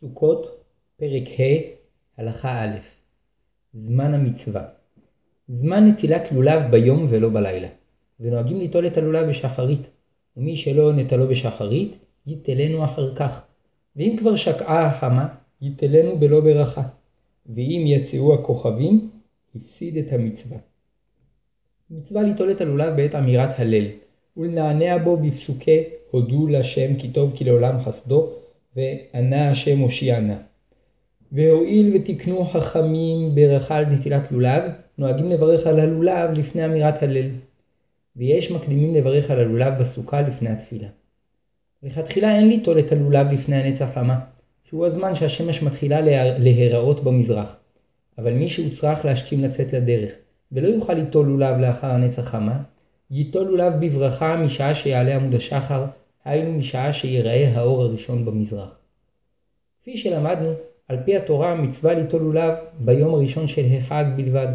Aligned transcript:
סוכות, 0.00 0.64
פרק 0.96 1.22
ה', 1.40 1.42
הלכה 2.18 2.64
א' 2.64 2.76
זמן 3.74 4.14
המצווה. 4.14 4.62
זמן 5.48 5.88
נטילת 5.88 6.32
לולב 6.32 6.70
ביום 6.70 7.06
ולא 7.10 7.28
בלילה, 7.28 7.68
ונוהגים 8.20 8.58
ליטול 8.58 8.86
את 8.86 8.96
הלולב 8.96 9.28
בשחרית, 9.28 9.80
ומי 10.36 10.56
שלא 10.56 10.92
נטלו 10.92 11.28
בשחרית, 11.28 11.92
יטלנו 12.26 12.84
אחר 12.84 13.14
כך, 13.14 13.42
ואם 13.96 14.16
כבר 14.18 14.36
שקעה 14.36 14.86
החמה, 14.86 15.28
יטלנו 15.62 16.18
בלא 16.18 16.40
ברכה, 16.40 16.82
ואם 17.46 17.84
יצאו 17.86 18.34
הכוכבים, 18.34 19.10
הפסיד 19.56 19.96
את 19.96 20.12
המצווה. 20.12 20.58
מצווה 21.90 22.22
ליטול 22.22 22.50
את 22.50 22.60
הלולב 22.60 22.96
בעת 22.96 23.14
אמירת 23.14 23.58
הלל, 23.58 23.86
ולנענע 24.36 24.98
בו 24.98 25.16
בפסוקי 25.16 25.84
הודו 26.10 26.46
לשם 26.46 26.98
כי 26.98 27.12
טוב 27.12 27.32
כי 27.36 27.44
לעולם 27.44 27.80
חסדו, 27.80 28.32
וענה 28.76 29.50
השם 29.50 29.78
הושיענה. 29.78 30.36
והואיל 31.32 31.96
ותקנו 31.96 32.44
חכמים 32.44 33.34
ברכה 33.34 33.76
על 33.76 33.86
נטילת 33.86 34.32
לולב, 34.32 34.62
נוהגים 34.98 35.30
לברך 35.30 35.66
על 35.66 35.80
הלולב 35.80 36.30
לפני 36.38 36.64
אמירת 36.64 37.02
הלל. 37.02 37.30
ויש 38.16 38.50
מקדימים 38.50 38.94
לברך 38.94 39.30
על 39.30 39.40
הלולב 39.40 39.74
בסוכה 39.80 40.20
לפני 40.20 40.48
התפילה. 40.48 40.88
לכתחילה 41.82 42.36
אין 42.38 42.48
ליטול 42.48 42.78
את 42.78 42.92
הלולב 42.92 43.26
לפני 43.32 43.56
הנץ 43.56 43.82
החמה, 43.82 44.20
שהוא 44.64 44.86
הזמן 44.86 45.14
שהשמש 45.14 45.62
מתחילה 45.62 46.00
להיראות 46.38 47.04
במזרח. 47.04 47.56
אבל 48.18 48.32
מי 48.32 48.48
שהוצרך 48.48 49.04
להשכים 49.04 49.44
לצאת 49.44 49.72
לדרך, 49.72 50.10
ולא 50.52 50.68
יוכל 50.68 50.92
ליטול 50.92 51.26
לולב 51.26 51.56
לאחר 51.58 51.86
הנץ 51.86 52.18
החמה, 52.18 52.62
ייטול 53.10 53.46
לולב 53.46 53.72
בברכה 53.80 54.36
משעה 54.36 54.74
שיעלה 54.74 55.16
עמוד 55.16 55.34
השחר, 55.34 55.86
היינו 56.28 56.58
משעה 56.58 56.92
שיראה 56.92 57.52
האור 57.54 57.82
הראשון 57.82 58.24
במזרח. 58.24 58.78
כפי 59.80 59.98
שלמדנו, 59.98 60.52
על 60.88 60.96
פי 61.04 61.16
התורה 61.16 61.54
מצווה 61.54 61.94
ליטול 61.94 62.22
לולב 62.22 62.54
ביום 62.78 63.14
הראשון 63.14 63.46
של 63.46 63.62
החג 63.78 64.04
בלבד, 64.16 64.46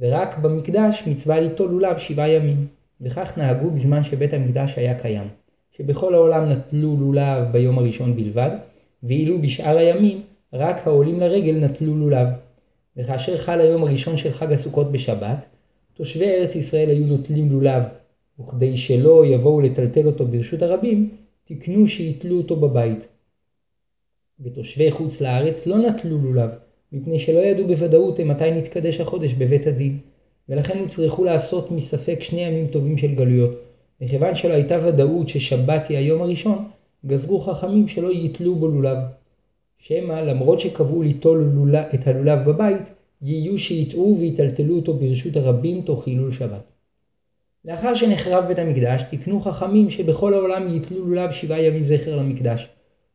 ורק 0.00 0.38
במקדש 0.38 1.02
מצווה 1.06 1.40
ליטול 1.40 1.70
לולב 1.70 1.98
שבעה 1.98 2.28
ימים, 2.28 2.66
וכך 3.00 3.38
נהגו 3.38 3.70
בזמן 3.70 4.04
שבית 4.04 4.32
המקדש 4.32 4.74
היה 4.76 5.00
קיים, 5.00 5.28
שבכל 5.76 6.14
העולם 6.14 6.48
נטלו 6.48 6.96
לולב 6.96 7.52
ביום 7.52 7.78
הראשון 7.78 8.16
בלבד, 8.16 8.50
ואילו 9.02 9.42
בשאר 9.42 9.76
הימים 9.76 10.22
רק 10.52 10.86
העולים 10.86 11.20
לרגל 11.20 11.54
נטלו 11.54 11.96
לולב. 11.96 12.28
וכאשר 12.96 13.38
חל 13.38 13.60
היום 13.60 13.82
הראשון 13.82 14.16
של 14.16 14.32
חג 14.32 14.52
הסוכות 14.52 14.92
בשבת, 14.92 15.44
תושבי 15.94 16.24
ארץ 16.24 16.54
ישראל 16.54 16.90
היו 16.90 17.06
נוטלים 17.06 17.52
לולב, 17.52 17.82
וכדי 18.40 18.76
שלא 18.76 19.26
יבואו 19.26 19.60
לטלטל 19.60 20.06
אותו 20.06 20.26
ברשות 20.26 20.62
הרבים, 20.62 21.08
תקנו 21.44 21.88
שיתלו 21.88 22.36
אותו 22.36 22.56
בבית. 22.56 22.98
ותושבי 24.40 24.90
חוץ 24.90 25.20
לארץ 25.20 25.66
לא 25.66 25.78
נטלו 25.78 26.18
לולב, 26.18 26.50
מפני 26.92 27.18
שלא 27.18 27.38
ידעו 27.38 27.66
בוודאות 27.66 28.20
מתי 28.20 28.50
נתקדש 28.50 29.00
החודש 29.00 29.32
בבית 29.32 29.66
הדין, 29.66 29.98
ולכן 30.48 30.78
הוצרכו 30.78 31.24
לעשות 31.24 31.70
מספק 31.70 32.22
שני 32.22 32.40
ימים 32.40 32.66
טובים 32.66 32.98
של 32.98 33.14
גלויות. 33.14 33.50
מכיוון 34.00 34.34
שלא 34.34 34.52
הייתה 34.52 34.86
ודאות 34.86 35.28
ששבת 35.28 35.88
היא 35.88 35.98
היום 35.98 36.22
הראשון, 36.22 36.68
גזרו 37.06 37.40
חכמים 37.40 37.88
שלא 37.88 38.10
יתלו 38.12 38.54
בו 38.54 38.68
לולב. 38.68 38.98
שמא 39.78 40.12
למרות 40.12 40.60
שקבעו 40.60 41.02
ליטול 41.02 41.74
את 41.94 42.06
הלולב 42.06 42.38
בבית, 42.48 42.82
יהיו 43.22 43.58
שיטעו 43.58 44.16
ויטלטלו 44.20 44.76
אותו 44.76 44.94
ברשות 44.94 45.36
הרבים 45.36 45.82
תוך 45.82 46.04
חילול 46.04 46.32
שבת. 46.32 46.62
לאחר 47.64 47.94
שנחרב 47.94 48.44
בית 48.48 48.58
המקדש, 48.58 49.02
תקנו 49.10 49.40
חכמים 49.40 49.90
שבכל 49.90 50.34
העולם 50.34 50.76
יתלו 50.76 51.06
לולב 51.06 51.32
שבעה 51.32 51.62
ימים 51.62 51.86
זכר 51.86 52.16
למקדש, 52.16 52.68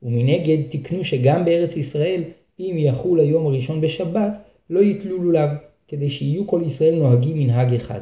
ומנגד 0.04 0.58
תקנו 0.72 1.04
שגם 1.04 1.46
בארץ 1.46 1.78
ישראל, 1.78 2.24
אם 2.60 2.76
יחול 2.78 3.20
היום 3.20 3.46
הראשון 3.46 3.82
בשבת, 3.82 4.32
לא 4.70 4.80
יתלו 4.80 5.23
לולב, 5.23 5.50
כדי 5.88 6.10
שיהיו 6.10 6.48
כל 6.48 6.62
ישראל 6.66 6.96
נוהגים 6.96 7.38
מנהג 7.38 7.73
אחד. 7.73 8.02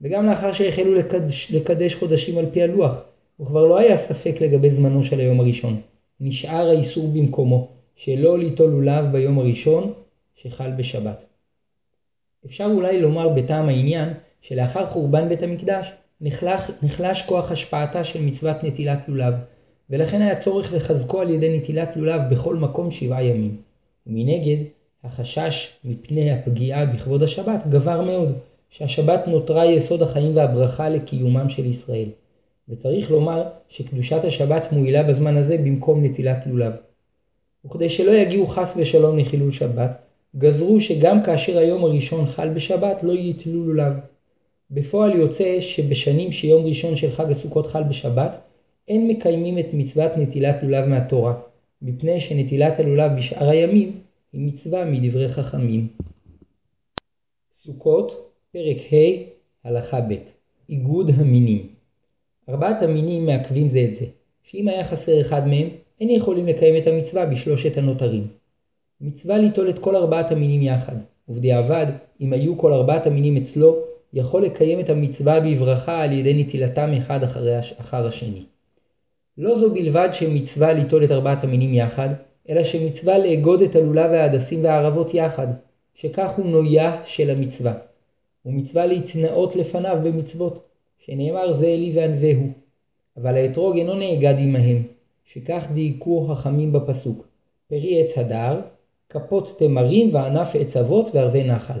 וגם 0.00 0.26
לאחר 0.26 0.52
שהחלו 0.52 0.94
לקדש, 0.94 1.52
לקדש 1.52 1.94
חודשים 1.94 2.38
על 2.38 2.46
פי 2.52 2.62
הלוח, 2.62 2.96
וכבר 3.40 3.66
לא 3.66 3.78
היה 3.78 3.96
ספק 3.96 4.40
לגבי 4.40 4.70
זמנו 4.70 5.02
של 5.02 5.20
היום 5.20 5.40
הראשון, 5.40 5.80
נשאר 6.20 6.68
האיסור 6.68 7.08
במקומו, 7.08 7.68
שלא 7.96 8.38
ליטול 8.38 8.70
לולב 8.70 9.04
ביום 9.12 9.38
הראשון 9.38 9.92
שחל 10.34 10.70
בשבת. 10.70 11.24
אפשר 12.46 12.64
אולי 12.64 13.00
לומר 13.00 13.28
בטעם 13.28 13.68
העניין, 13.68 14.08
שלאחר 14.42 14.86
חורבן 14.86 15.28
בית 15.28 15.42
המקדש, 15.42 15.92
נחלש, 16.82 17.22
כוח 17.26 17.52
השפעתה 17.52 18.04
של 18.04 18.22
מצוות 18.22 18.56
נטילת 18.64 19.08
לולב, 19.08 19.34
ולכן 19.90 20.22
היה 20.22 20.40
צורך 20.40 20.72
לחזקו 20.72 21.20
על 21.20 21.30
ידי 21.30 21.58
נטילת 21.58 21.96
לולב 21.96 22.20
בכל 22.30 22.56
מקום 22.56 22.90
שבעה 22.90 23.24
ימים. 23.24 23.56
ומנגד, 24.06 24.56
החשש 25.04 25.76
מפני 25.84 26.30
הפגיעה 26.30 26.86
בכבוד 26.86 27.22
השבת 27.22 27.66
גבר 27.68 28.02
מאוד, 28.02 28.32
שהשבת 28.70 29.20
נותרה 29.26 29.66
יסוד 29.66 30.02
החיים 30.02 30.36
והברכה 30.36 30.88
לקיומם 30.88 31.48
של 31.48 31.66
ישראל. 31.66 32.08
וצריך 32.68 33.10
לומר 33.10 33.42
שקדושת 33.68 34.24
השבת 34.24 34.72
מועילה 34.72 35.02
בזמן 35.02 35.36
הזה 35.36 35.58
במקום 35.58 36.04
נטילת 36.04 36.46
לולב. 36.46 36.72
וכדי 37.64 37.88
שלא 37.88 38.10
יגיעו 38.10 38.46
חס 38.46 38.74
ושלום 38.76 39.18
לחילול 39.18 39.52
שבת, 39.52 39.90
גזרו 40.36 40.80
שגם 40.80 41.22
כאשר 41.22 41.58
היום 41.58 41.84
הראשון 41.84 42.26
חל 42.26 42.48
בשבת 42.48 43.02
לא 43.02 43.12
יתלו 43.12 43.64
לולב. 43.64 43.92
בפועל 44.72 45.16
יוצא 45.16 45.60
שבשנים 45.60 46.32
שיום 46.32 46.66
ראשון 46.66 46.96
של 46.96 47.10
חג 47.10 47.30
הסוכות 47.30 47.66
חל 47.66 47.82
בשבת, 47.82 48.40
אין 48.88 49.08
מקיימים 49.08 49.58
את 49.58 49.66
מצוות 49.72 50.12
נטילת 50.16 50.62
לולב 50.62 50.84
מהתורה, 50.84 51.34
מפני 51.82 52.20
שנטילת 52.20 52.80
הלולב 52.80 53.12
בשאר 53.18 53.48
הימים 53.48 54.00
היא 54.32 54.52
מצווה 54.52 54.84
מדברי 54.84 55.32
חכמים. 55.32 55.88
סוכות, 57.54 58.32
פרק 58.52 58.76
ה', 58.92 59.22
הלכה 59.64 60.00
ב' 60.00 60.14
איגוד 60.68 61.10
המינים 61.16 61.68
ארבעת 62.48 62.82
המינים 62.82 63.26
מעכבים 63.26 63.68
זה 63.68 63.86
את 63.90 63.96
זה, 63.96 64.06
שאם 64.42 64.68
היה 64.68 64.84
חסר 64.84 65.20
אחד 65.20 65.46
מהם, 65.46 65.68
אין 66.00 66.10
יכולים 66.10 66.46
לקיים 66.46 66.82
את 66.82 66.86
המצווה 66.86 67.26
בשלושת 67.26 67.78
הנותרים. 67.78 68.26
מצווה 69.00 69.38
ליטול 69.38 69.70
את 69.70 69.78
כל 69.78 69.96
ארבעת 69.96 70.32
המינים 70.32 70.62
יחד, 70.62 70.96
ובדיעבד, 71.28 71.86
אם 72.20 72.32
היו 72.32 72.58
כל 72.58 72.72
ארבעת 72.72 73.06
המינים 73.06 73.36
אצלו, 73.36 73.91
יכול 74.12 74.42
לקיים 74.42 74.80
את 74.80 74.90
המצווה 74.90 75.40
בברכה 75.40 76.02
על 76.02 76.12
ידי 76.12 76.42
נטילתם 76.42 76.90
אחד 76.98 77.22
אחרי, 77.22 77.58
אחר 77.58 78.06
השני. 78.06 78.44
לא 79.38 79.58
זו 79.58 79.74
בלבד 79.74 80.08
שמצווה 80.12 80.72
ליטול 80.72 81.04
את 81.04 81.10
ארבעת 81.10 81.44
המינים 81.44 81.74
יחד, 81.74 82.08
אלא 82.48 82.64
שמצווה 82.64 83.18
לאגוד 83.18 83.62
את 83.62 83.76
הלולה 83.76 84.08
וההדסים 84.10 84.64
והערבות 84.64 85.14
יחד, 85.14 85.46
שכך 85.94 86.30
הוא 86.36 86.46
נויה 86.46 87.02
של 87.04 87.30
המצווה. 87.30 87.74
ומצווה 88.46 88.86
להתנאות 88.86 89.56
לפניו 89.56 89.98
במצוות, 90.04 90.68
שנאמר 90.98 91.52
זה 91.52 91.66
אלי 91.66 91.92
וענווהו. 91.94 92.48
אבל 93.16 93.36
האתרוג 93.36 93.76
אינו 93.76 93.94
נאגד 93.94 94.34
עמהם, 94.38 94.82
שכך 95.24 95.66
דייקו 95.74 96.26
חכמים 96.28 96.72
בפסוק, 96.72 97.26
פרי 97.68 98.00
עץ 98.00 98.18
הדר, 98.18 98.60
כפות 99.08 99.58
תמרים 99.58 100.14
וענף 100.14 100.48
עץ 100.54 100.76
אבות 100.76 101.14
וערבי 101.14 101.44
נחל. 101.44 101.80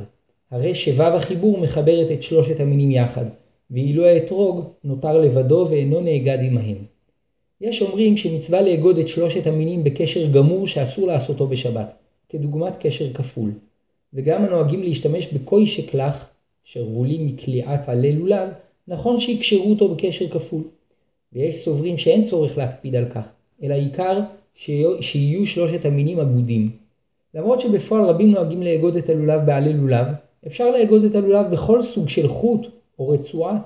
הרי 0.52 0.74
שבב 0.74 1.12
החיבור 1.14 1.58
מחברת 1.58 2.10
את 2.12 2.22
שלושת 2.22 2.60
המינים 2.60 2.90
יחד, 2.90 3.24
ואילו 3.70 4.04
האתרוג 4.04 4.64
נותר 4.84 5.18
לבדו 5.18 5.66
ואינו 5.70 6.00
נאגד 6.00 6.38
עמהם. 6.42 6.76
יש 7.60 7.82
אומרים 7.82 8.16
שמצווה 8.16 8.62
לאגוד 8.62 8.98
את 8.98 9.08
שלושת 9.08 9.46
המינים 9.46 9.84
בקשר 9.84 10.30
גמור 10.30 10.66
שאסור 10.66 11.06
לעשותו 11.06 11.46
בשבת, 11.46 11.94
כדוגמת 12.28 12.72
קשר 12.80 13.12
כפול. 13.12 13.50
וגם 14.14 14.44
הנוהגים 14.44 14.82
להשתמש 14.82 15.26
בקוי 15.26 15.66
שקלח, 15.66 16.28
שרוולים 16.64 17.26
מקליעת 17.26 17.88
עלי 17.88 18.12
לולב, 18.12 18.48
נכון 18.88 19.20
שיקשרו 19.20 19.70
אותו 19.70 19.94
בקשר 19.94 20.28
כפול. 20.28 20.62
ויש 21.32 21.64
סוברים 21.64 21.98
שאין 21.98 22.24
צורך 22.24 22.58
להקפיד 22.58 22.94
על 22.94 23.08
כך, 23.10 23.28
אלא 23.62 23.74
עיקר 23.74 24.20
שיהיו 25.00 25.46
שלושת 25.46 25.84
המינים 25.84 26.20
אגודים. 26.20 26.70
למרות 27.34 27.60
שבפועל 27.60 28.04
רבים 28.04 28.30
נוהגים 28.30 28.62
לאגוד 28.62 28.96
את 28.96 29.08
הלולב 29.08 29.46
בעלי 29.46 29.72
לולב, 29.72 30.06
אפשר 30.46 30.70
לאגוד 30.70 31.04
את 31.04 31.14
הלולב 31.14 31.46
בכל 31.52 31.82
סוג 31.82 32.08
של 32.08 32.28
חוט 32.28 32.66
או 32.98 33.08
רצועה. 33.08 33.58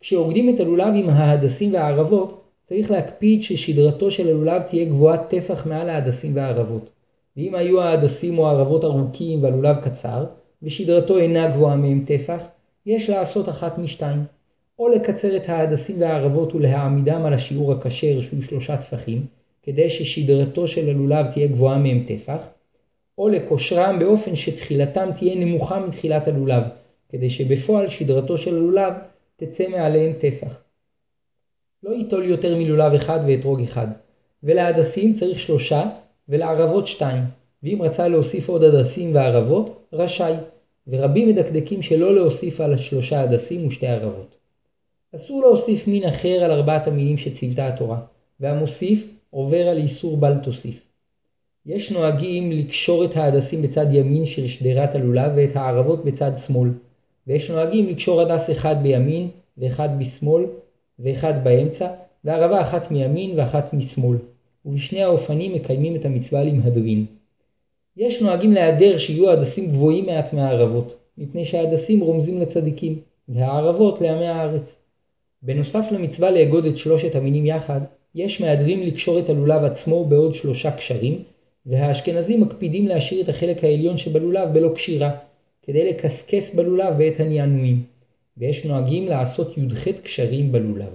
כשאוגדים 0.00 0.54
את 0.54 0.60
הלולב 0.60 0.94
עם 0.96 1.08
ההדסים 1.08 1.74
והערבות, 1.74 2.44
צריך 2.68 2.90
להקפיד 2.90 3.42
ששדרתו 3.42 4.10
של 4.10 4.28
הלולב 4.28 4.62
תהיה 4.62 4.84
גבוהת 4.84 5.30
טפח 5.30 5.66
מעל 5.66 5.88
ההדסים 5.88 6.36
והערבות. 6.36 6.90
ואם 7.36 7.54
היו 7.54 7.80
ההדסים 7.80 8.38
או 8.38 8.48
הערבות 8.48 8.84
ארוכים 8.84 9.42
והלולב 9.42 9.76
קצר, 9.84 10.24
ושדרתו 10.62 11.18
אינה 11.18 11.48
גבוהה 11.48 11.76
מהם 11.76 12.04
טפח, 12.06 12.40
יש 12.86 13.10
לעשות 13.10 13.48
אחת 13.48 13.78
משתיים. 13.78 14.20
או 14.78 14.88
לקצר 14.88 15.36
את 15.36 15.48
ההדסים 15.48 16.00
והערבות 16.00 16.54
ולהעמידם 16.54 17.22
על 17.24 17.32
השיעור 17.32 17.72
הכשר 17.72 18.20
שהוא 18.20 18.42
שלושה 18.42 18.76
טפחים, 18.76 19.26
כדי 19.62 19.90
ששדרתו 19.90 20.68
של 20.68 20.88
הלולב 20.88 21.26
תהיה 21.26 21.46
גבוהה 21.46 21.78
מהם 21.78 22.04
טפח, 22.08 22.48
או 23.18 23.28
לקושרם 23.28 23.98
באופן 23.98 24.36
שתחילתם 24.36 25.08
תהיה 25.16 25.34
נמוכה 25.34 25.86
מתחילת 25.86 26.28
הלולב, 26.28 26.62
כדי 27.08 27.30
שבפועל 27.30 27.88
שדרתו 27.88 28.38
של 28.38 28.56
הלולב 28.56 28.92
תצא 29.36 29.68
מעליהם 29.68 30.12
טפח. 30.12 30.60
לא 31.82 31.90
ייטול 31.90 32.24
יותר 32.24 32.56
מלולב 32.56 32.92
אחד 32.92 33.20
ואתרוג 33.26 33.60
אחד, 33.60 33.86
ולהדסים 34.42 35.14
צריך 35.14 35.38
שלושה 35.38 35.90
ולערבות 36.28 36.86
שתיים, 36.86 37.22
ואם 37.62 37.78
רצה 37.82 38.08
להוסיף 38.08 38.48
עוד 38.48 38.62
הדסים 38.62 39.14
וערבות, 39.14 39.88
רשאי, 39.92 40.34
ורבים 40.88 41.28
מדקדקים 41.28 41.82
שלא 41.82 42.14
להוסיף 42.14 42.60
על 42.60 42.76
שלושה 42.76 43.20
הדסים 43.20 43.66
ושתי 43.66 43.86
ערבות. 43.86 44.34
אסור 45.14 45.40
להוסיף 45.40 45.88
מין 45.88 46.04
אחר 46.04 46.44
על 46.44 46.50
ארבעת 46.50 46.86
המינים 46.86 47.18
שציוותה 47.18 47.66
התורה, 47.66 48.00
והמוסיף 48.40 49.08
עובר 49.30 49.68
על 49.68 49.76
איסור 49.76 50.16
בל 50.16 50.38
תוסיף. 50.42 50.80
יש 51.66 51.92
נוהגים 51.92 52.52
לקשור 52.52 53.04
את 53.04 53.16
ההדסים 53.16 53.62
בצד 53.62 53.86
ימין 53.92 54.26
של 54.26 54.46
שדרת 54.46 54.94
הלולב 54.94 55.32
ואת 55.36 55.56
הערבות 55.56 56.04
בצד 56.04 56.32
שמאל, 56.46 56.70
ויש 57.26 57.50
נוהגים 57.50 57.88
לקשור 57.88 58.20
הדס 58.20 58.50
אחד 58.50 58.76
בימין 58.82 59.28
ואחד 59.58 59.88
בשמאל 59.98 60.44
ואחד 60.98 61.44
באמצע, 61.44 61.88
וערבה 62.24 62.62
אחת 62.62 62.90
מימין 62.90 63.38
ואחת 63.38 63.74
משמאל, 63.74 64.18
ובשני 64.64 65.02
האופנים 65.02 65.52
מקיימים 65.52 65.96
את 65.96 66.04
המצווה 66.04 66.44
למהדרין. 66.44 67.06
יש 67.96 68.22
נוהגים 68.22 68.52
להיעדר 68.52 68.98
שיהיו 68.98 69.30
ההדסים 69.30 69.66
גבוהים 69.66 70.06
מעט 70.06 70.32
מהערבות, 70.32 70.96
מפני 71.18 71.44
שההדסים 71.44 72.00
רומזים 72.00 72.40
לצדיקים, 72.40 72.98
והערבות 73.28 74.00
לעמי 74.00 74.26
הארץ. 74.26 74.76
בנוסף 75.42 75.86
למצווה 75.92 76.30
לאגוד 76.30 76.64
את 76.64 76.76
שלושת 76.76 77.14
המינים 77.14 77.46
יחד, 77.46 77.80
יש 78.14 78.40
מהדרים 78.40 78.82
לקשור 78.82 79.18
את 79.18 79.28
הלולב 79.28 79.64
עצמו 79.64 80.04
בעוד 80.04 80.34
שלושה 80.34 80.70
קשרים, 80.70 81.22
והאשכנזים 81.66 82.40
מקפידים 82.40 82.88
להשאיר 82.88 83.24
את 83.24 83.28
החלק 83.28 83.64
העליון 83.64 83.96
שבלולב 83.96 84.48
בלא 84.52 84.74
קשירה, 84.74 85.16
כדי 85.62 85.90
לקסקס 85.90 86.54
בלולב 86.54 86.98
בעת 86.98 87.20
הנענועים, 87.20 87.84
ויש 88.36 88.66
נוהגים 88.66 89.08
לעשות 89.08 89.58
י"ח 89.58 89.88
קשרים 89.88 90.52
בלולב. 90.52 90.92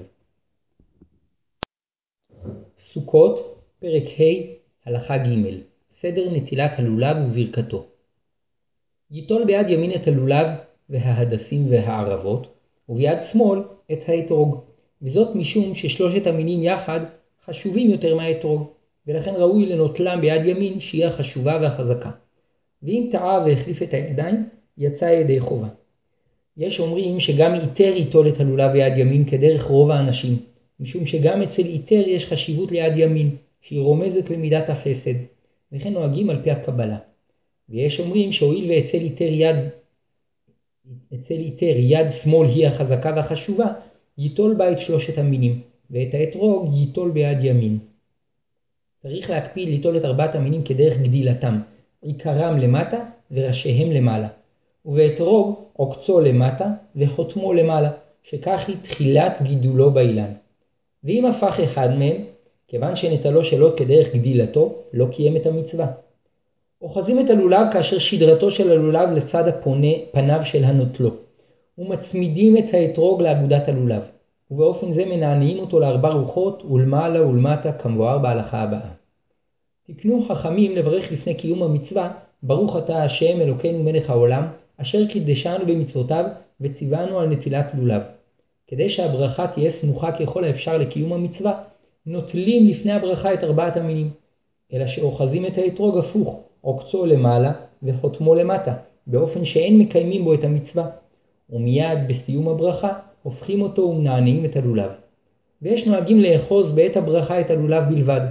סוכות, 2.80 3.64
פרק 3.80 4.04
ה', 4.04 4.24
הלכה 4.86 5.18
ג' 5.18 5.30
סדר 5.92 6.34
נטילת 6.34 6.72
הלולב 6.78 7.18
וברכתו. 7.18 7.86
ייטול 9.12 9.46
ביד 9.46 9.70
ימין 9.70 9.92
את 9.96 10.08
הלולב 10.08 10.48
וההדסים 10.90 11.72
והערבות, 11.72 12.48
וביד 12.90 13.18
שמאל 13.32 13.60
את 13.92 14.00
האתרוג, 14.08 14.64
וזאת 15.02 15.36
משום 15.36 15.76
ששלושת 15.76 16.28
המינים 16.28 16.64
יחד 16.64 17.00
חשובים 17.46 17.90
יותר 17.90 18.16
מהאתרוג, 18.16 18.79
ולכן 19.10 19.34
ראוי 19.36 19.66
לנוטלם 19.66 20.22
ביד 20.22 20.46
ימין 20.46 20.80
שהיא 20.80 21.06
החשובה 21.06 21.60
והחזקה. 21.62 22.12
ואם 22.84 23.10
טעה 23.12 23.44
והחליף 23.46 23.82
את 23.82 23.94
הידיים, 23.94 24.50
יצא 24.78 25.06
ידי 25.06 25.40
חובה. 25.40 25.68
יש 26.58 26.80
אומרים 26.80 27.20
שגם 27.20 27.54
איתר 27.54 27.94
ייטול 27.96 28.28
את 28.28 28.40
הלולב 28.40 28.72
ביד 28.72 28.98
ימין 28.98 29.26
כדרך 29.26 29.64
רוב 29.64 29.92
האנשים, 29.92 30.38
משום 30.80 31.06
שגם 31.06 31.42
אצל 31.42 31.62
איתר 31.62 32.04
יש 32.08 32.26
חשיבות 32.26 32.72
ליד 32.72 32.94
ימין, 32.98 33.36
שהיא 33.62 33.82
רומזת 33.82 34.30
למידת 34.30 34.70
החסד, 34.70 35.16
וכן 35.72 35.94
נוהגים 35.94 36.30
על 36.30 36.42
פי 36.44 36.52
הקבלה. 36.52 36.98
ויש 37.70 38.00
אומרים 38.00 38.32
שהואיל 38.32 38.72
ואצל 38.72 38.98
איתר 38.98 39.30
יד, 39.32 39.56
אצל 41.14 41.34
איתר 41.34 41.74
יד 41.78 42.12
שמאל 42.12 42.48
היא 42.48 42.68
החזקה 42.68 43.14
והחשובה, 43.16 43.68
ייטול 44.18 44.54
בה 44.54 44.72
את 44.72 44.80
שלושת 44.80 45.18
המינים, 45.18 45.62
ואת 45.92 46.14
האתרוג 46.14 46.78
ייטול 46.78 47.12
ביד 47.12 47.38
ימין. 47.44 47.80
צריך 49.02 49.30
להקפיד 49.30 49.70
ליטול 49.70 49.98
את 49.98 50.06
ארבעת 50.06 50.36
המינים 50.36 50.64
כדרך 50.64 50.98
גדילתם, 50.98 51.60
עיקרם 52.02 52.58
למטה 52.58 52.98
וראשיהם 53.32 53.92
למעלה, 53.92 54.28
ובאתרוג 54.86 55.60
עוקצו 55.74 56.22
למטה 56.22 56.66
וחותמו 56.96 57.54
למעלה, 57.54 57.92
שכך 58.24 58.64
היא 58.68 58.76
תחילת 58.82 59.42
גידולו 59.42 59.92
באילן. 59.92 60.32
ואם 61.04 61.26
הפך 61.26 61.60
אחד 61.64 61.90
מהם, 61.98 62.24
כיוון 62.68 62.96
שנטלו 62.96 63.44
שלא 63.44 63.74
כדרך 63.78 64.16
גדילתו, 64.16 64.76
לא 64.94 65.06
קיים 65.12 65.38
את 65.38 65.46
המצווה. 65.46 65.88
אוחזים 66.82 67.20
את 67.20 67.30
הלולב 67.30 67.68
כאשר 67.74 68.00
שדרתו 68.00 68.52
של 68.52 68.72
הלולב 68.72 69.10
לצד 69.12 69.48
הפונה, 69.48 69.94
פניו 70.12 70.40
של 70.44 70.64
הנוטלו, 70.64 71.12
ומצמידים 71.78 72.58
את 72.58 72.74
האתרוג 72.74 73.22
לאגודת 73.22 73.68
הלולב, 73.68 74.02
ובאופן 74.52 74.94
זה 74.94 75.06
מנענעים 75.06 75.60
אותו 75.60 75.80
לארבע 75.80 76.10
רוחות 76.10 76.64
ולמעלה 76.66 77.28
ולמטה 77.28 77.72
כמבואר 77.72 78.18
בהלכה 78.18 78.62
הבאה. 78.62 78.90
תקנו 79.88 80.22
חכמים 80.22 80.76
לברך 80.76 81.12
לפני 81.12 81.34
קיום 81.34 81.64
המצווה, 81.64 82.14
ברוך 82.44 82.78
אתה 82.78 83.04
השם 83.04 83.42
אלוקינו 83.42 83.84
מלך 83.84 84.10
העולם, 84.10 84.48
אשר 84.78 85.08
קידשנו 85.08 85.66
במצוותיו 85.66 86.26
וציוונו 86.62 87.20
על 87.20 87.30
נטילת 87.30 87.72
לולב. 87.74 88.02
כדי 88.68 88.90
שהברכה 88.90 89.48
תהיה 89.48 89.72
סמוכה 89.72 90.12
ככל 90.12 90.44
האפשר 90.44 90.78
לקיום 90.78 91.14
המצווה, 91.14 91.62
נוטלים 92.06 92.68
לפני 92.68 92.92
הברכה 92.92 93.34
את 93.34 93.44
ארבעת 93.44 93.78
המינים, 93.78 94.10
אלא 94.74 94.88
שאוחזים 94.88 95.46
את 95.46 95.58
האתרוג 95.58 95.98
הפוך, 95.98 96.40
עוקצו 96.62 97.06
למעלה 97.06 97.52
וחותמו 97.84 98.36
למטה, 98.36 98.74
באופן 99.08 99.46
שאין 99.46 99.80
מקיימים 99.80 100.24
בו 100.24 100.34
את 100.34 100.44
המצווה. 100.44 100.86
ומיד 101.50 102.08
בסיום 102.10 102.48
הברכה 102.48 103.00
הופכים 103.30 103.62
אותו 103.62 103.82
ומנענעים 103.82 104.46
את 104.46 104.56
הלולב. 104.56 104.92
ויש 105.62 105.88
נוהגים 105.88 106.20
לאחוז 106.20 106.72
בעת 106.72 106.98
הברכה 106.98 107.42
את 107.42 107.50
הלולב 107.50 107.84
בלבד, 107.90 108.22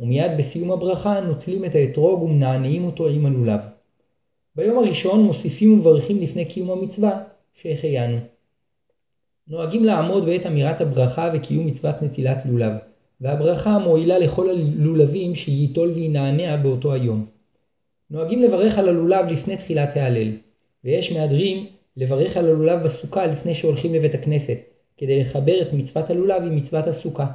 ומיד 0.00 0.32
בסיום 0.38 0.70
הברכה 0.70 1.20
נוטלים 1.20 1.64
את 1.64 1.74
האתרוג 1.74 2.22
ומנענעים 2.22 2.84
אותו 2.84 3.08
עם 3.08 3.26
הלולב. 3.26 3.60
ביום 4.56 4.78
הראשון 4.78 5.20
מוסיפים 5.20 5.72
ומברכים 5.72 6.22
לפני 6.22 6.44
קיום 6.44 6.70
המצווה, 6.70 7.22
שהחיינו. 7.54 8.18
נוהגים 9.48 9.84
לעמוד 9.84 10.24
בעת 10.24 10.46
אמירת 10.46 10.80
הברכה 10.80 11.30
וקיום 11.34 11.66
מצוות 11.66 12.02
נטילת 12.02 12.46
לולב, 12.46 12.72
והברכה 13.20 13.78
מועילה 13.78 14.18
לכל 14.18 14.50
הלולבים 14.50 15.34
שייטול 15.34 15.90
וינענע 15.90 16.56
באותו 16.56 16.92
היום. 16.92 17.26
נוהגים 18.10 18.42
לברך 18.42 18.78
על 18.78 18.88
הלולב 18.88 19.26
לפני 19.26 19.56
תחילת 19.56 19.96
ההלל, 19.96 20.30
ויש 20.84 21.12
מהדרים 21.12 21.66
לברך 21.96 22.36
על 22.36 22.44
הלולב 22.44 22.82
בסוכה 22.84 23.26
לפני 23.26 23.54
שהולכים 23.54 23.94
לבית 23.94 24.14
הכנסת, 24.14 24.58
כדי 24.96 25.20
לחבר 25.20 25.62
את 25.62 25.72
מצוות 25.72 26.10
הלולב 26.10 26.42
עם 26.42 26.56
מצוות 26.56 26.86
הסוכה. 26.86 27.26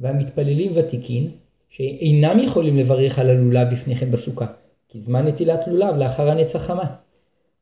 והמתפללים 0.00 0.72
ותיקין, 0.74 1.30
שאינם 1.68 2.38
יכולים 2.38 2.76
לברך 2.76 3.18
על 3.18 3.30
הלולב 3.30 3.68
לפני 3.72 3.94
כן 3.94 4.10
בסוכה, 4.10 4.46
כי 4.88 5.00
זמן 5.00 5.26
נטילת 5.26 5.68
לולב 5.68 5.96
לאחר 5.96 6.30
הנץ 6.30 6.56
החמה. 6.56 6.84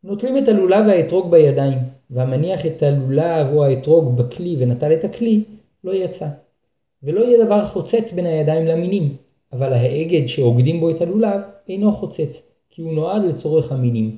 נוטלים 0.04 0.38
את 0.38 0.48
הלולב 0.48 0.84
והאתרוג 0.86 1.30
בידיים, 1.30 1.78
והמניח 2.10 2.66
את 2.66 2.82
הלולב 2.82 3.46
או 3.52 3.64
האתרוג 3.64 4.16
בכלי 4.16 4.56
ונטל 4.58 4.92
את 4.92 5.04
הכלי, 5.04 5.44
לא 5.84 5.94
יצא. 5.94 6.28
ולא 7.02 7.20
יהיה 7.20 7.44
דבר 7.44 7.66
חוצץ 7.66 8.12
בין 8.12 8.26
הידיים 8.26 8.66
למינים, 8.66 9.16
אבל 9.52 9.72
האגד 9.72 10.26
שעוגדים 10.26 10.80
בו 10.80 10.90
את 10.90 11.00
הלולב 11.00 11.40
אינו 11.68 11.92
חוצץ, 11.92 12.46
כי 12.70 12.82
הוא 12.82 12.92
נועד 12.92 13.22
לצורך 13.24 13.72
המינים. 13.72 14.16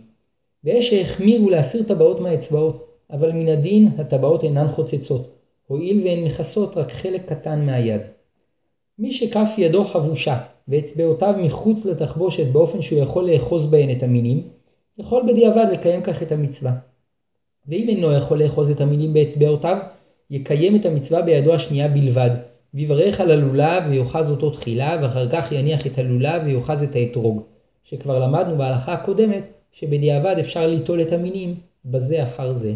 ויש 0.65 0.91
שהחמירו 0.91 1.51
להסיר 1.51 1.83
טבעות 1.83 2.21
מהאצבעות, 2.21 2.87
אבל 3.11 3.33
מן 3.33 3.49
הדין 3.49 3.89
הטבעות 3.99 4.45
אינן 4.45 4.69
חוצצות, 4.69 5.31
הואיל 5.67 6.03
והן 6.05 6.25
מכסות 6.25 6.77
רק 6.77 6.93
חלק 6.93 7.29
קטן 7.29 7.67
מהיד. 7.67 8.01
מי 8.99 9.13
שכף 9.13 9.49
ידו 9.59 9.85
חבושה 9.85 10.39
ואצבעותיו 10.69 11.35
מחוץ 11.43 11.85
לתחבושת 11.85 12.47
באופן 12.53 12.83
שהוא 12.83 12.99
יכול 12.99 13.31
לאחוז 13.31 13.67
בהן 13.67 13.91
את 13.97 14.03
המינים, 14.03 14.43
יכול 14.99 15.23
בדיעבד 15.29 15.67
לקיים 15.73 16.03
כך 16.03 16.23
את 16.23 16.33
המצווה. 16.33 16.73
ואם 17.69 17.89
אינו 17.89 18.13
יכול 18.13 18.43
לאחוז 18.43 18.71
את 18.71 18.81
המינים 18.81 19.13
באצבעותיו, 19.13 19.79
יקיים 20.31 20.77
את 20.77 20.87
המצווה 20.87 21.23
בידו 21.23 21.55
השנייה 21.55 21.89
בלבד, 21.89 22.31
ויברך 22.75 23.21
על 23.21 23.31
הלולב 23.31 23.83
ויאחז 23.91 24.31
אותו 24.31 24.51
תחילה, 24.51 24.99
ואחר 25.03 25.31
כך 25.31 25.53
יניח 25.53 25.87
את 25.87 25.99
הלולב 25.99 26.43
ויאחז 26.45 26.83
את 26.83 26.95
האתרוג, 26.95 27.43
שכבר 27.85 28.19
למדנו 28.19 28.59
בהלכה 28.59 28.93
הקודמת 28.93 29.60
שבדיעבד 29.73 30.37
אפשר 30.41 30.67
ליטול 30.67 31.03
את 31.03 31.13
המינים 31.13 31.55
בזה 31.85 32.25
אחר 32.25 32.53
זה. 32.53 32.75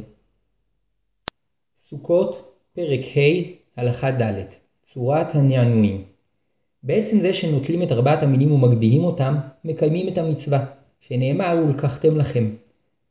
סוכות, 1.78 2.58
פרק 2.74 3.00
ה', 3.00 3.80
הלכה 3.80 4.10
ד', 4.10 4.44
צורת 4.92 5.34
הנענועים. 5.34 6.04
בעצם 6.82 7.20
זה 7.20 7.32
שנוטלים 7.32 7.82
את 7.82 7.92
ארבעת 7.92 8.22
המינים 8.22 8.52
ומגביהים 8.52 9.04
אותם, 9.04 9.34
מקיימים 9.64 10.08
את 10.08 10.18
המצווה, 10.18 10.64
שנאמר 11.00 11.64
ולקחתם 11.66 12.16
לכם. 12.16 12.50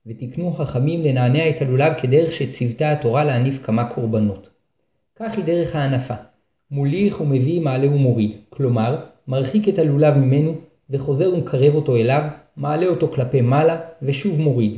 ותקנו 0.07 0.51
חכמים 0.51 1.01
לנענע 1.03 1.49
את 1.49 1.61
הלולב 1.61 1.93
כדרך 2.01 2.31
שציוותה 2.31 2.91
התורה 2.91 3.23
להניף 3.25 3.63
כמה 3.63 3.89
קורבנות. 3.89 4.49
כך 5.15 5.37
היא 5.37 5.45
דרך 5.45 5.75
ההנפה. 5.75 6.13
מוליך 6.71 7.21
ומביא 7.21 7.61
מעלה 7.61 7.87
ומוריד, 7.87 8.31
כלומר, 8.49 9.05
מרחיק 9.27 9.69
את 9.69 9.79
הלולב 9.79 10.17
ממנו, 10.17 10.55
וחוזר 10.89 11.33
ומקרב 11.33 11.75
אותו 11.75 11.95
אליו, 11.95 12.23
מעלה 12.57 12.87
אותו 12.87 13.07
כלפי 13.07 13.41
מעלה, 13.41 13.81
ושוב 14.01 14.41
מוריד. 14.41 14.77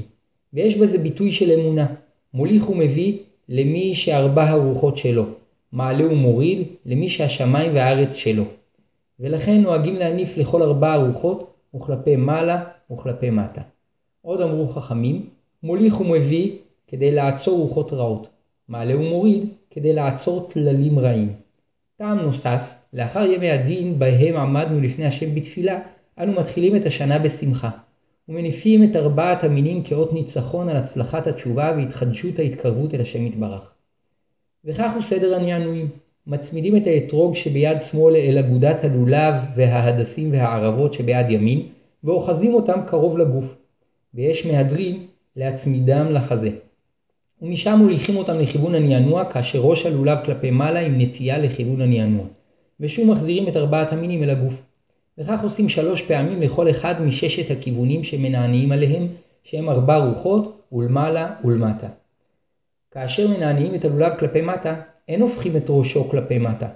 ויש 0.54 0.76
בזה 0.76 0.98
ביטוי 0.98 1.32
של 1.32 1.52
אמונה. 1.52 1.86
מוליך 2.34 2.70
ומביא 2.70 3.18
למי 3.50 3.96
שארבע 3.96 4.44
הרוחות 4.44 4.98
שלו, 4.98 5.26
מעלה 5.72 6.08
ומוריד 6.08 6.68
למי 6.86 7.10
שהשמיים 7.10 7.76
והארץ 7.76 8.16
שלו. 8.16 8.44
ולכן 9.20 9.62
נוהגים 9.62 9.96
להניף 9.96 10.38
לכל 10.38 10.62
ארבע 10.62 10.94
הרוחות, 10.94 11.54
וכלפי 11.76 12.16
מעלה 12.16 12.64
וכלפי 12.92 13.30
מטה. 13.30 13.62
עוד 14.22 14.42
אמרו 14.42 14.68
חכמים, 14.68 15.30
מוליך 15.64 16.02
ומביא 16.02 16.52
כדי 16.88 17.12
לעצור 17.12 17.60
רוחות 17.60 17.94
רעות, 17.94 18.28
מעלה 18.70 18.98
ומוריד 18.98 19.50
כדי 19.72 19.94
לעצור 19.94 20.48
טללים 20.50 21.00
רעים. 21.00 21.34
טעם 21.98 22.20
נוסף, 22.20 22.76
לאחר 22.94 23.26
ימי 23.26 23.50
הדין 23.50 24.00
בהם 24.00 24.36
עמדנו 24.36 24.82
לפני 24.82 25.06
השם 25.06 25.36
בתפילה, 25.36 25.80
אנו 26.20 26.34
מתחילים 26.34 26.76
את 26.76 26.86
השנה 26.86 27.20
בשמחה, 27.20 27.70
ומניפים 28.30 28.84
את 28.84 28.96
ארבעת 28.96 29.44
המינים 29.44 29.84
כאות 29.84 30.14
ניצחון 30.14 30.70
על 30.70 30.76
הצלחת 30.76 31.28
התשובה 31.28 31.74
והתחדשות 31.78 32.40
ההתקרבות 32.40 32.94
אל 32.94 33.02
השם 33.02 33.26
יתברך. 33.26 33.72
וכך 34.66 34.92
הוא 34.96 35.04
סדר 35.04 35.36
הנענועים. 35.36 35.90
מצמידים 36.28 36.76
את 36.76 36.88
האתרוג 36.88 37.36
שביד 37.36 37.82
שמאל 37.82 38.16
אל 38.16 38.38
אגודת 38.38 38.84
הלולב 38.84 39.34
וההדסים 39.56 40.32
והערבות 40.32 40.94
שביד 40.94 41.30
ימין, 41.30 41.62
ואוחזים 42.04 42.54
אותם 42.54 42.80
קרוב 42.88 43.18
לגוף, 43.18 43.58
ויש 44.14 44.46
מהדרים 44.46 45.08
להצמידם 45.36 46.08
לחזה. 46.12 46.50
ומשם 47.42 47.76
מוליכים 47.80 48.16
אותם 48.16 48.40
לכיוון 48.40 48.76
הנענוע 48.76 49.32
כאשר 49.32 49.60
ראש 49.60 49.86
הלולב 49.86 50.18
כלפי 50.26 50.52
מעלה 50.52 50.80
עם 50.80 51.02
נטייה 51.02 51.38
לכיוון 51.38 51.82
הנענוע. 51.82 52.26
ושוב 52.80 53.12
מחזירים 53.12 53.48
את 53.48 53.58
ארבעת 53.58 53.94
המינים 53.94 54.24
אל 54.24 54.30
הגוף. 54.30 54.65
וכך 55.18 55.44
עושים 55.44 55.70
שלוש 55.70 56.02
פעמים 56.02 56.42
לכל 56.42 56.70
אחד 56.70 57.02
מששת 57.02 57.52
הכיוונים 57.52 58.04
שמנענעים 58.04 58.72
עליהם, 58.72 59.08
שהם 59.44 59.70
ארבע 59.70 59.98
רוחות, 59.98 60.62
ולמעלה 60.72 61.36
ולמטה. 61.44 61.88
כאשר 62.92 63.28
מנענעים 63.28 63.76
את 63.76 63.86
הלולב 63.86 64.14
כלפי 64.20 64.42
מטה, 64.42 64.82
אין 65.08 65.22
הופכים 65.22 65.58
את 65.58 65.66
ראשו 65.70 66.04
כלפי 66.10 66.40
מטה, 66.40 66.68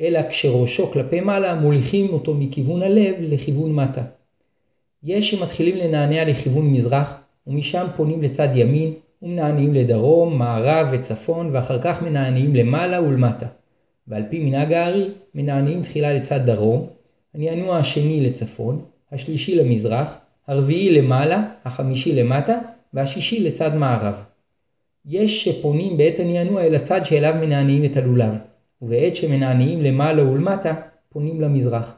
אלא 0.00 0.28
כשראשו 0.28 0.86
כלפי 0.92 1.20
מעלה 1.20 1.54
מוליכים 1.54 2.10
אותו 2.10 2.34
מכיוון 2.34 2.82
הלב 2.82 3.14
לכיוון 3.20 3.72
מטה. 3.72 4.02
יש 5.02 5.30
שמתחילים 5.30 5.76
לנענע 5.76 6.24
לכיוון 6.24 6.72
מזרח, 6.72 7.14
ומשם 7.46 7.86
פונים 7.96 8.22
לצד 8.22 8.48
ימין, 8.54 8.94
ומנענעים 9.22 9.74
לדרום, 9.74 10.38
מערב 10.38 10.88
וצפון, 10.92 11.50
ואחר 11.52 11.82
כך 11.82 12.02
מנענעים 12.02 12.54
למעלה 12.54 13.02
ולמטה. 13.02 13.46
ועל 14.08 14.22
פי 14.30 14.38
מנהג 14.38 14.72
הארי, 14.72 15.10
מנענעים 15.34 15.82
תחילה 15.82 16.14
לצד 16.14 16.40
דרום, 16.46 16.86
הנענוע 17.34 17.76
השני 17.76 18.20
לצפון, 18.20 18.84
השלישי 19.12 19.56
למזרח, 19.56 20.14
הרביעי 20.46 20.90
למעלה, 20.90 21.48
החמישי 21.64 22.14
למטה, 22.14 22.58
והשישי 22.94 23.44
לצד 23.44 23.74
מערב. 23.74 24.14
יש 25.06 25.44
שפונים 25.44 25.96
בעת 25.96 26.18
הנענוע 26.18 26.62
אל 26.62 26.74
הצד 26.74 27.00
שאליו 27.04 27.34
מנענעים 27.40 27.84
את 27.84 27.96
הלולב, 27.96 28.34
ובעת 28.82 29.16
שמנענעים 29.16 29.82
למעלה 29.82 30.30
ולמטה, 30.30 30.74
פונים 31.08 31.40
למזרח. 31.40 31.94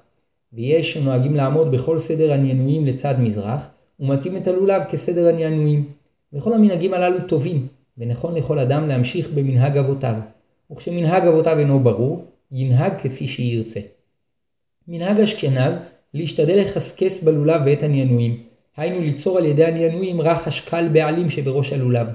ויש 0.52 0.92
שנוהגים 0.92 1.34
לעמוד 1.34 1.70
בכל 1.70 1.98
סדר 1.98 2.32
הנענועים 2.32 2.86
לצד 2.86 3.14
מזרח, 3.18 3.66
ומטים 4.00 4.36
את 4.36 4.48
הלולב 4.48 4.82
כסדר 4.90 5.28
הנענועים. 5.28 5.92
וכל 6.32 6.54
המנהגים 6.54 6.94
הללו 6.94 7.28
טובים, 7.28 7.66
ונכון 7.98 8.34
לכל 8.34 8.58
אדם 8.58 8.88
להמשיך 8.88 9.30
במנהג 9.34 9.76
אבותיו, 9.76 10.14
וכשמנהג 10.72 11.26
אבותיו 11.26 11.58
אינו 11.58 11.80
ברור, 11.80 12.24
ינהג 12.52 12.92
כפי 13.02 13.28
שירצה. 13.28 13.80
מנהג 14.88 15.20
אשכנז 15.20 15.74
להשתדל 16.14 16.60
לחסקס 16.60 17.22
בלולב 17.22 17.64
בעת 17.64 17.82
הנענועים, 17.82 18.42
היינו 18.76 19.00
ליצור 19.00 19.38
על 19.38 19.46
ידי 19.46 19.64
הנענועים 19.64 20.20
רחש 20.20 20.60
קל 20.60 20.88
בעלים 20.92 21.30
שבראש 21.30 21.72
הלולב, 21.72 22.06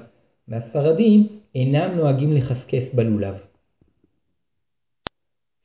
והספרדים 0.48 1.26
אינם 1.54 1.90
נוהגים 1.96 2.32
לחסקס 2.32 2.94
בלולב. 2.94 3.34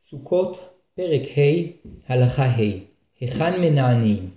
סוכות, 0.01 0.69
פרק 0.95 1.21
ה', 1.37 1.87
הלכה 2.07 2.45
ה', 2.45 2.61
היכן 3.19 3.61
מנענעים. 3.61 4.29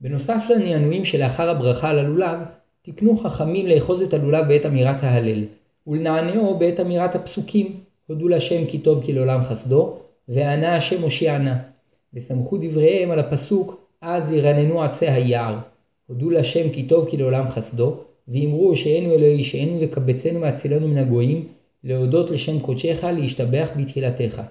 בנוסף 0.00 0.44
לנענועים 0.50 1.04
שלאחר 1.04 1.50
הברכה 1.50 1.90
על 1.90 1.98
הלולב, 1.98 2.38
תקנו 2.82 3.18
חכמים 3.18 3.66
לאחוז 3.66 4.02
את 4.02 4.14
הלולב 4.14 4.48
בעת 4.48 4.66
אמירת 4.66 5.02
ההלל, 5.02 5.44
ולנענעו 5.86 6.58
בעת 6.58 6.80
אמירת 6.80 7.14
הפסוקים, 7.14 7.80
הודו 8.06 8.28
להשם 8.28 8.66
כי 8.66 8.78
טוב 8.78 9.04
כי 9.04 9.12
לעולם 9.12 9.44
חסדו, 9.44 9.98
וענה 10.28 10.76
השם 10.76 11.02
הושיענה. 11.02 11.75
וסמכו 12.14 12.58
דבריהם 12.60 13.10
על 13.10 13.18
הפסוק, 13.18 13.80
אז 14.00 14.32
ירננו 14.32 14.82
עצי 14.82 15.06
היער. 15.06 15.58
הודו 16.06 16.30
להשם 16.30 16.70
כי 16.72 16.82
טוב 16.82 17.08
כי 17.10 17.16
לעולם 17.16 17.48
חסדו, 17.48 17.96
ואמרו 18.28 18.76
שאינו 18.76 19.14
אלוהי 19.14 19.44
שאינו 19.44 19.78
וקבצנו 19.80 20.40
והצילנו 20.40 20.88
מן 20.88 20.98
הגויים, 20.98 21.48
להודות 21.84 22.30
לשם 22.30 22.60
קודשך, 22.60 23.04
להשתבח 23.04 23.68
בתהילתך. 23.76 24.42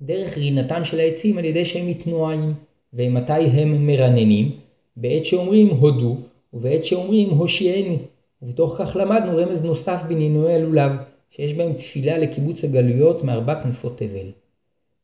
דרך 0.00 0.38
רינתם 0.38 0.84
של 0.84 1.00
העצים 1.00 1.38
על 1.38 1.44
ידי 1.44 1.64
שהם 1.64 1.86
מתנועים, 1.86 2.54
ומתי 2.94 3.32
הם 3.32 3.86
מרננים? 3.86 4.50
בעת 4.96 5.24
שאומרים 5.24 5.68
הודו, 5.68 6.16
ובעת 6.52 6.84
שאומרים 6.84 7.30
הושיענו, 7.30 7.96
ובתוך 8.42 8.74
כך 8.78 8.96
למדנו 9.00 9.36
רמז 9.36 9.64
נוסף 9.64 10.00
בנינוי 10.08 10.54
הלולב, 10.54 10.92
שיש 11.30 11.52
בהם 11.52 11.72
תפילה 11.72 12.18
לקיבוץ 12.18 12.64
הגלויות 12.64 13.24
מארבע 13.24 13.62
כנפות 13.62 13.98
תבל. 13.98 14.30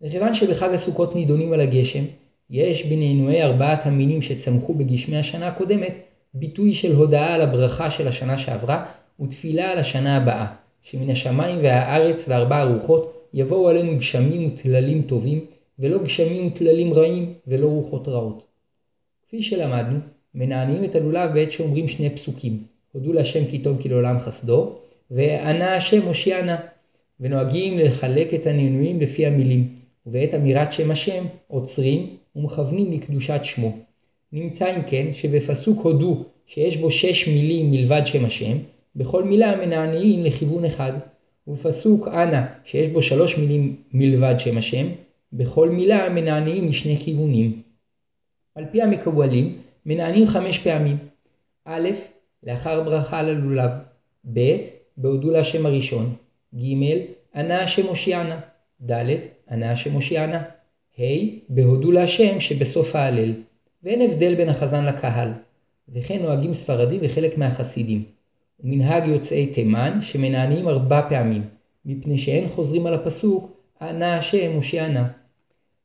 וכיוון 0.04 0.34
שבחג 0.34 0.75
הסוכות 0.75 1.14
נידונים 1.14 1.52
על 1.52 1.61
הגשם, 1.61 2.04
יש 2.50 2.87
בנינויי 2.87 3.42
ארבעת 3.42 3.87
המינים 3.87 4.23
שצמחו 4.23 4.75
בגשמי 4.75 5.16
השנה 5.16 5.49
הקודמת, 5.49 5.99
ביטוי 6.34 6.75
של 6.75 6.94
הודאה 6.94 7.34
על 7.34 7.40
הברכה 7.40 7.90
של 7.90 8.08
השנה 8.08 8.38
שעברה, 8.38 8.87
ותפילה 9.20 9.73
על 9.73 9.78
השנה 9.78 10.16
הבאה, 10.16 10.46
שמן 10.82 11.11
השמיים 11.11 11.58
והארץ 11.62 12.25
וארבע 12.28 12.56
הרוחות 12.56 13.28
יבואו 13.34 13.68
עלינו 13.68 13.99
גשמים 13.99 14.50
וטללים 14.54 15.02
טובים, 15.02 15.44
ולא 15.78 15.99
גשמים 15.99 16.46
וטללים 16.46 16.94
רעים, 16.94 17.34
ולא 17.46 17.66
רוחות 17.66 18.08
רעות. 18.08 18.46
כפי 19.26 19.42
שלמדנו, 19.42 19.99
מנענעים 20.34 20.84
את 20.84 20.94
הלולב 20.94 21.30
בעת 21.34 21.52
שאומרים 21.52 21.88
שני 21.88 22.11
פסוקים, 22.11 22.62
הודו 22.92 23.12
להשם 23.12 23.44
כי 23.44 23.58
טוב 23.58 23.82
כי 23.82 23.88
לעולם 23.88 24.18
חסדו, 24.18 24.73
וענה 25.11 25.76
השם 25.76 26.02
הושיענה, 26.02 26.56
ונוהגים 27.20 27.78
לחלק 27.78 28.34
את 28.34 28.46
הנענועים 28.46 29.00
לפי 29.00 29.26
המילים, 29.26 29.83
ובעת 30.06 30.34
אמירת 30.34 30.73
שם 30.73 30.90
השם 30.90 31.25
עוצרים 31.46 32.16
ומכוונים 32.37 32.92
לקדושת 32.92 33.40
שמו. 33.42 33.78
נמצא 34.32 34.76
אם 34.76 34.82
כן 34.87 35.12
שבפסוק 35.12 35.84
הודו 35.84 36.25
שיש 36.46 36.76
בו 36.76 36.90
שש 36.90 37.28
מילים 37.28 37.70
מלבד 37.70 38.02
שם 38.04 38.25
השם, 38.25 38.56
בכל 38.96 39.25
מילה 39.25 39.66
מנענעים 39.66 40.25
לכיוון 40.25 40.64
אחד, 40.64 40.92
ובפסוק 41.46 42.08
אנא 42.08 42.40
שיש 42.64 42.92
בו 42.92 43.02
שלוש 43.02 43.38
מילים 43.38 43.76
מלבד 43.92 44.34
שם 44.38 44.58
השם, 44.58 44.87
בכל 45.32 45.70
מילה 45.70 46.08
מנענעים 46.08 46.68
משני 46.68 46.96
כיוונים. 46.96 47.62
על 48.54 48.64
פי 48.73 48.82
המקובלים 48.82 49.58
מנענעים 49.87 50.28
חמש 50.28 50.58
פעמים. 50.58 50.96
א', 51.64 51.88
לאחר 52.42 52.84
ברכה 52.84 53.18
על 53.18 53.28
הלולב. 53.28 53.70
ב', 54.34 54.56
בהודו 54.96 55.30
להשם 55.30 55.66
הראשון. 55.66 56.14
ג', 56.54 56.61
ענה 57.34 57.62
השם 57.62 57.87
הושיענה. 57.87 58.40
ד', 58.83 59.16
ענה 59.50 59.71
השם 59.71 59.93
הושיענה. 59.93 60.43
ה', 60.99 61.02
בהודו 61.49 61.93
להשם 61.93 62.40
שבסוף 62.40 62.97
ההלל. 62.97 63.33
ואין 63.83 64.11
הבדל 64.11 64.35
בין 64.35 64.49
החזן 64.49 64.85
לקהל. 64.85 65.33
וכן 65.95 66.23
נוהגים 66.23 66.54
ספרדים 66.54 67.00
וחלק 67.04 67.38
מהחסידים. 67.38 68.04
ומנהג 68.61 69.07
יוצאי 69.07 69.47
תימן 69.47 69.99
שמנענעים 70.02 70.69
ארבע 70.69 71.09
פעמים, 71.09 71.43
מפני 71.85 72.19
שאין 72.19 72.49
חוזרים 72.49 72.87
על 72.87 72.95
הפסוק 72.95 73.57
ענה 73.81 74.19
השם 74.19 74.52
הושיענה. 74.54 75.09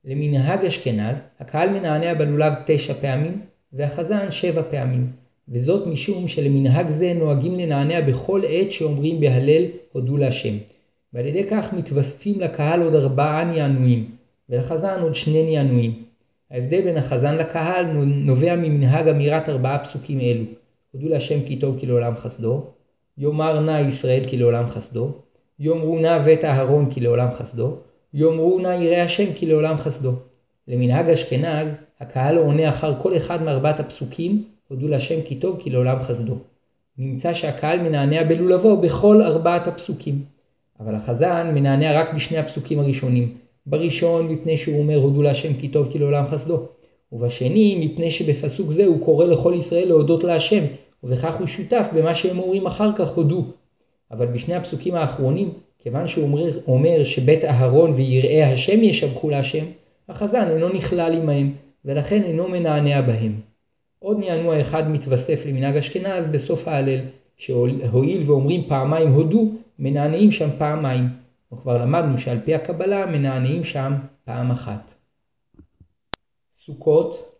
למנהג 0.05 0.65
אשכנז, 0.65 1.17
הקהל 1.39 1.69
מנענע 1.69 2.13
בלולב 2.13 2.53
תשע 2.65 2.93
פעמים, 2.93 3.41
והחזן 3.74 4.31
שבע 4.31 4.62
פעמים, 4.72 5.12
וזאת 5.50 5.88
משום 5.88 6.27
שלמנהג 6.27 6.89
זה 6.89 7.13
נוהגים 7.13 7.60
לנענע 7.60 8.01
בכל 8.01 8.41
עת 8.48 8.72
שאומרים 8.72 9.19
בהלל 9.19 9.65
הודו 9.91 10.17
להשם, 10.17 10.58
ועל 11.13 11.25
ידי 11.25 11.47
כך 11.49 11.73
מתווספים 11.73 12.39
לקהל 12.39 12.81
עוד 12.83 12.95
ארבעה 12.95 13.43
נענועים, 13.43 14.11
ולחזן 14.49 15.01
עוד 15.01 15.15
שני 15.15 15.55
נענועים. 15.55 16.03
ההבדל 16.51 16.81
בין 16.81 16.97
החזן 16.97 17.37
לקהל 17.37 17.85
נובע 18.05 18.55
ממנהג 18.55 19.07
אמירת 19.07 19.49
ארבעה 19.49 19.83
פסוקים 19.83 20.19
אלו, 20.19 20.43
הודו 20.91 21.07
להשם 21.09 21.41
כי 21.45 21.59
טוב 21.59 21.79
כי 21.79 21.85
לעולם 21.85 22.15
חסדו, 22.15 22.63
יאמר 23.17 23.59
נא 23.59 23.81
ישראל 23.87 24.23
כי 24.29 24.37
לעולם 24.37 24.69
חסדו, 24.69 25.11
יאמרו 25.59 25.99
נא 25.99 26.17
בית 26.17 26.45
אהרון 26.45 26.91
כי 26.91 26.99
לעולם 26.99 27.27
חסדו, 27.31 27.77
יאמרו 28.13 28.59
נא 28.59 28.67
יראה 28.67 29.03
השם 29.03 29.33
כי 29.33 29.45
לעולם 29.45 29.77
חסדו. 29.77 30.11
למנהג 30.67 31.09
אשכנז, 31.09 31.67
הקהל 31.99 32.37
עונה 32.37 32.69
אחר 32.69 33.01
כל 33.01 33.17
אחד 33.17 33.43
מארבעת 33.43 33.79
הפסוקים, 33.79 34.43
הודו 34.67 34.87
להשם 34.87 35.21
כי 35.21 35.35
טוב 35.35 35.59
כי 35.59 35.69
לעולם 35.69 35.99
חסדו. 36.03 36.37
נמצא 36.97 37.33
שהקהל 37.33 37.81
מנענע 37.81 38.23
בלולבו 38.23 38.81
בכל 38.81 39.21
ארבעת 39.21 39.67
הפסוקים. 39.67 40.23
אבל 40.79 40.95
החזן 40.95 41.51
מנענע 41.53 42.01
רק 42.01 42.13
בשני 42.13 42.38
הפסוקים 42.38 42.79
הראשונים. 42.79 43.33
בראשון 43.65 44.27
מפני 44.27 44.57
שהוא 44.57 44.79
אומר 44.79 44.95
הודו 44.95 45.21
להשם 45.21 45.53
כי 45.53 45.67
טוב 45.67 45.91
כי 45.91 46.00
לעולם 46.00 46.27
חסדו. 46.27 46.65
ובשני 47.12 47.86
מפני 47.86 48.12
שבפסוק 48.12 48.71
זה 48.71 48.86
הוא 48.86 49.05
קורא 49.05 49.25
לכל 49.25 49.53
ישראל 49.57 49.88
להודות 49.88 50.24
להשם, 50.24 50.63
ובכך 51.03 51.39
הוא 51.39 51.48
שותף 51.48 51.89
במה 51.95 52.15
שהם 52.15 52.39
אומרים 52.39 52.67
אחר 52.67 52.91
כך 52.95 53.09
הודו. 53.09 53.45
אבל 54.12 54.25
בשני 54.25 54.55
הפסוקים 54.55 54.95
האחרונים, 54.95 55.53
כיוון 55.79 56.07
שהוא 56.07 56.24
אומר, 56.24 56.59
אומר 56.67 57.03
שבית 57.03 57.45
אהרון 57.45 57.93
ויראי 57.93 58.43
השם 58.43 58.83
ישבחו 58.83 59.29
להשם, 59.29 59.65
החזן 60.09 60.51
אינו 60.51 60.69
נכלל 60.69 61.15
עמהם, 61.15 61.53
ולכן 61.86 62.24
אינו 62.24 62.48
מנענע 62.48 63.01
בהם. 63.01 63.39
עוד 64.00 64.19
נענוע 64.19 64.62
אחד 64.62 64.89
מתווסף 64.91 65.45
למנהג 65.45 65.77
אשכנז 65.77 66.25
בסוף 66.25 66.67
ההלל, 66.67 67.00
שהואיל 67.38 68.24
ואומרים 68.25 68.63
פעמיים 68.67 69.12
הודו, 69.12 69.51
מנענעים 69.79 70.31
שם 70.31 70.50
פעמיים, 70.57 71.05
וכבר 71.53 71.77
למדנו 71.77 72.17
שעל 72.17 72.39
פי 72.45 72.55
הקבלה 72.55 73.05
מנענעים 73.05 73.63
שם 73.63 73.93
פעם 74.24 74.51
אחת. 74.51 74.93
סוכות, 76.65 77.36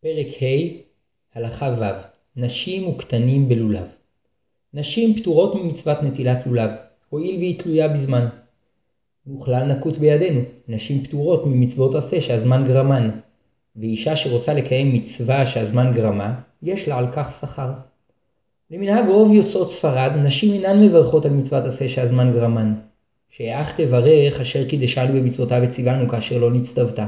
פרק 0.00 0.26
ה' 0.42 0.82
הלכה 1.34 1.74
ו' 1.80 1.84
נשים 2.36 2.88
וקטנים 2.88 3.48
בלולב 3.48 3.86
נשים 4.74 5.14
פטורות 5.14 5.54
ממצוות 5.54 6.02
נטילת 6.02 6.46
לולב, 6.46 6.70
הואיל 7.08 7.36
והיא 7.36 7.62
תלויה 7.62 7.88
בזמן. 7.88 8.28
וכלל 9.26 9.72
נקוט 9.72 9.98
בידינו, 9.98 10.40
נשים 10.68 11.04
פטורות 11.04 11.46
ממצוות 11.46 11.94
עשה 11.94 12.20
שהזמן 12.20 12.64
גרמן, 12.66 13.10
ואישה 13.76 14.16
שרוצה 14.16 14.54
לקיים 14.54 14.94
מצווה 14.94 15.46
שהזמן 15.46 15.92
גרמה, 15.94 16.40
יש 16.62 16.88
לה 16.88 16.98
על 16.98 17.12
כך 17.12 17.38
שכר. 17.40 17.72
למנהג 18.70 19.08
רוב 19.08 19.32
יוצאות 19.32 19.72
ספרד, 19.72 20.12
נשים 20.24 20.52
אינן 20.52 20.82
מברכות 20.82 21.24
על 21.24 21.32
מצוות 21.32 21.64
עשה 21.64 21.88
שהזמן 21.88 22.32
גרמן. 22.32 22.74
שאך 23.30 23.80
תברך 23.80 24.40
אשר 24.40 24.68
קידשנו 24.68 25.12
במצוותיו 25.14 25.62
וציוונו 25.64 26.08
כאשר 26.08 26.38
לא 26.38 26.50
נצטוותה. 26.50 27.06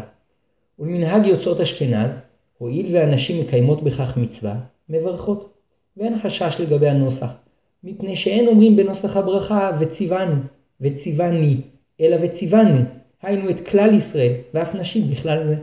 ולמנהג 0.79 1.27
יוצאות 1.27 1.61
אשכנז, 1.61 2.11
הואיל 2.59 2.97
והנשים 2.97 3.41
מקיימות 3.41 3.83
בכך 3.83 4.17
מצווה, 4.17 4.55
מברכות. 4.89 5.53
ואין 5.97 6.19
חשש 6.19 6.57
לגבי 6.61 6.89
הנוסח, 6.89 7.31
מפני 7.85 8.17
שאין 8.17 8.49
אומרים 8.49 8.77
בנוסח 8.77 9.17
הברכה 9.17 9.71
וציוונו, 9.81 10.35
וציווני, 10.81 11.57
אלא 12.01 12.17
וציוונו, 12.23 12.81
היינו 13.23 13.51
את 13.51 13.69
כלל 13.69 13.95
ישראל, 13.95 14.33
ואף 14.55 14.75
נשים 14.75 15.11
בכלל 15.11 15.43
זה. 15.43 15.57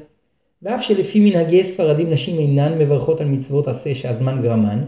ואף 0.62 0.84
שלפי 0.84 1.30
מנהגי 1.30 1.64
ספרדים 1.64 2.10
נשים 2.10 2.40
אינן 2.40 2.80
מברכות 2.80 3.22
על 3.22 3.28
מצוות 3.28 3.68
עשה 3.68 3.96
שהזמן 3.96 4.42
גרמן, 4.42 4.84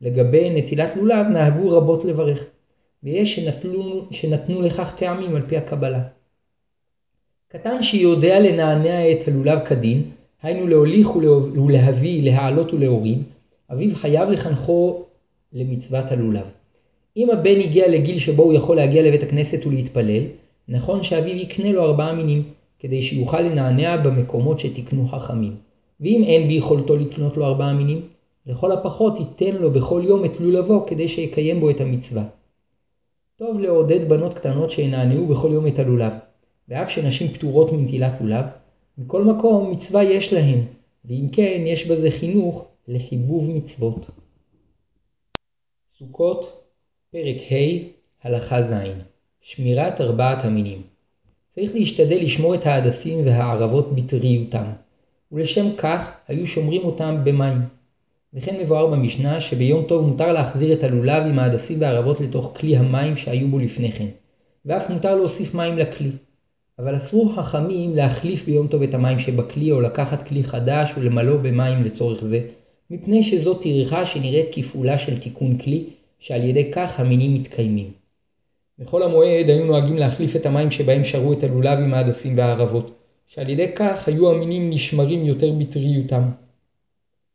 לגבי 0.00 0.50
נטילת 0.50 0.96
לולב 0.96 1.26
נהגו 1.26 1.70
רבות 1.70 2.04
לברך, 2.04 2.44
ויש 3.02 3.36
שנטלו, 3.36 4.06
שנתנו 4.10 4.62
לכך 4.62 4.94
טעמים 4.96 5.36
על 5.36 5.42
פי 5.42 5.56
הקבלה. 5.56 6.02
קטן 7.48 7.82
שיודע 7.82 8.40
לנענע 8.40 9.12
את 9.12 9.28
הלולב 9.28 9.58
כדין, 9.64 10.02
היינו 10.42 10.66
להוליך 10.66 11.16
ולהביא, 11.16 12.22
להעלות 12.22 12.74
ולהוריד, 12.74 13.22
אביו 13.72 13.94
חייב 13.94 14.30
לחנכו 14.30 15.04
למצוות 15.52 16.04
הלולב. 16.10 16.46
אם 17.16 17.30
הבן 17.30 17.60
הגיע 17.60 17.88
לגיל 17.88 18.18
שבו 18.18 18.42
הוא 18.42 18.52
יכול 18.52 18.76
להגיע 18.76 19.02
לבית 19.02 19.22
הכנסת 19.22 19.66
ולהתפלל, 19.66 20.22
נכון 20.68 21.02
שאביו 21.02 21.36
יקנה 21.36 21.72
לו 21.72 21.82
ארבעה 21.82 22.14
מינים, 22.14 22.42
כדי 22.78 23.02
שיוכל 23.02 23.40
לנענע 23.40 23.96
במקומות 23.96 24.60
שתיקנו 24.60 25.08
חכמים. 25.08 25.56
ואם 26.00 26.22
אין 26.26 26.48
ביכולתו 26.48 26.96
לקנות 26.96 27.36
לו 27.36 27.44
ארבעה 27.44 27.74
מינים, 27.74 28.00
לכל 28.46 28.72
הפחות 28.72 29.18
ייתן 29.18 29.56
לו 29.56 29.70
בכל 29.70 30.02
יום 30.04 30.24
את 30.24 30.40
לולבו 30.40 30.86
כדי 30.86 31.08
שיקיים 31.08 31.60
בו 31.60 31.70
את 31.70 31.80
המצווה. 31.80 32.24
טוב 33.36 33.58
לעודד 33.58 34.08
בנות 34.08 34.34
קטנות 34.34 34.70
שינענעו 34.70 35.26
בכל 35.26 35.48
יום 35.52 35.66
את 35.66 35.78
הלולב, 35.78 36.12
ואף 36.68 36.90
שנשים 36.90 37.28
פטורות 37.28 37.72
מנטילת 37.72 38.20
לולב, 38.20 38.44
מכל 38.98 39.24
מקום 39.24 39.70
מצווה 39.70 40.04
יש 40.04 40.32
להן, 40.32 40.60
ואם 41.04 41.28
כן 41.32 41.64
יש 41.66 41.86
בזה 41.86 42.10
חינוך 42.10 42.64
לחיבוב 42.88 43.50
מצוות. 43.50 44.10
סוכות, 45.98 46.62
פרק 47.10 47.36
ה', 47.52 47.84
הלכה 48.22 48.62
ז' 48.62 48.72
שמירת 49.40 50.00
ארבעת 50.00 50.44
המינים. 50.44 50.82
צריך 51.54 51.74
להשתדל 51.74 52.18
לשמור 52.22 52.54
את 52.54 52.66
ההדסים 52.66 53.26
והערבות 53.26 53.94
בטריותם, 53.94 54.64
ולשם 55.32 55.76
כך 55.76 56.10
היו 56.28 56.46
שומרים 56.46 56.84
אותם 56.84 57.16
במים. 57.24 57.75
וכן 58.34 58.60
מבואר 58.60 58.86
במשנה 58.86 59.40
שביום 59.40 59.84
טוב 59.84 60.06
מותר 60.06 60.32
להחזיר 60.32 60.72
את 60.72 60.84
הלולב 60.84 61.22
עם 61.26 61.38
ההדסים 61.38 61.80
והערבות 61.80 62.20
לתוך 62.20 62.52
כלי 62.56 62.76
המים 62.76 63.16
שהיו 63.16 63.48
בו 63.48 63.58
לפני 63.58 63.92
כן, 63.92 64.06
ואף 64.66 64.90
מותר 64.90 65.14
להוסיף 65.14 65.54
מים 65.54 65.78
לכלי. 65.78 66.10
אבל 66.78 66.96
אסרו 66.96 67.28
חכמים 67.28 67.96
להחליף 67.96 68.44
ביום 68.44 68.66
טוב 68.66 68.82
את 68.82 68.94
המים 68.94 69.18
שבכלי 69.18 69.72
או 69.72 69.80
לקחת 69.80 70.28
כלי 70.28 70.44
חדש 70.44 70.92
ולמלוא 70.96 71.36
במים 71.36 71.84
לצורך 71.84 72.24
זה, 72.24 72.40
מפני 72.90 73.22
שזו 73.22 73.54
טרחה 73.54 74.06
שנראית 74.06 74.46
כפעולה 74.52 74.98
של 74.98 75.18
תיקון 75.18 75.58
כלי, 75.58 75.84
שעל 76.18 76.44
ידי 76.44 76.70
כך 76.72 77.00
המינים 77.00 77.34
מתקיימים. 77.34 77.90
בחול 78.78 79.02
המועד 79.02 79.48
היו 79.48 79.64
נוהגים 79.64 79.96
להחליף 79.96 80.36
את 80.36 80.46
המים 80.46 80.70
שבהם 80.70 81.04
שרו 81.04 81.32
את 81.32 81.42
הלולב 81.42 81.78
עם 81.78 81.94
ההדסים 81.94 82.38
והערבות, 82.38 82.90
שעל 83.26 83.48
ידי 83.48 83.66
כך 83.76 84.08
היו 84.08 84.30
המינים 84.30 84.70
נשמרים 84.70 85.26
יותר 85.26 85.52
בטריותם. 85.52 86.22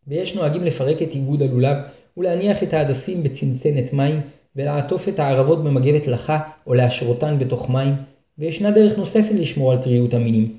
ויש 0.08 0.36
נוהגים 0.36 0.64
לפרק 0.64 1.02
את 1.02 1.10
איגוד 1.12 1.42
הלולב 1.42 1.78
ולהניח 2.18 2.64
את 2.64 2.74
ההדסים 2.74 3.24
בצנצנת 3.24 3.94
מים 3.94 4.22
ולעטוף 4.56 5.08
את 5.08 5.20
הערבות 5.20 5.64
במגבת 5.64 6.08
לחה 6.08 6.40
או 6.68 6.74
להשרותן 6.74 7.40
בתוך 7.40 7.70
מים, 7.70 7.96
וישנה 8.38 8.72
דרך 8.72 8.98
נוספת 8.98 9.32
לשמור 9.32 9.72
על 9.72 9.78
טריות 9.78 10.14
המינים, 10.14 10.56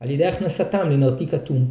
על 0.00 0.10
ידי 0.10 0.24
הכנסתם 0.24 0.90
לנרתיק 0.90 1.34
אטום, 1.34 1.70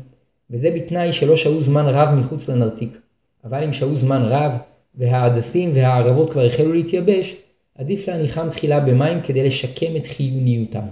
וזה 0.49 0.71
בתנאי 0.75 1.13
שלא 1.13 1.36
שהו 1.36 1.62
זמן 1.62 1.86
רב 1.86 2.15
מחוץ 2.15 2.49
לנרתיק. 2.49 2.97
אבל 3.43 3.63
אם 3.63 3.73
שהו 3.73 3.95
זמן 3.95 4.21
רב 4.25 4.51
וההדסים 4.95 5.71
והערבות 5.73 6.31
כבר 6.31 6.41
החלו 6.41 6.73
להתייבש, 6.73 7.36
עדיף 7.77 8.07
להניחם 8.07 8.49
תחילה 8.49 8.79
במים 8.79 9.21
כדי 9.21 9.47
לשקם 9.47 9.95
את 9.95 10.05
חיוניותם. 10.05 10.86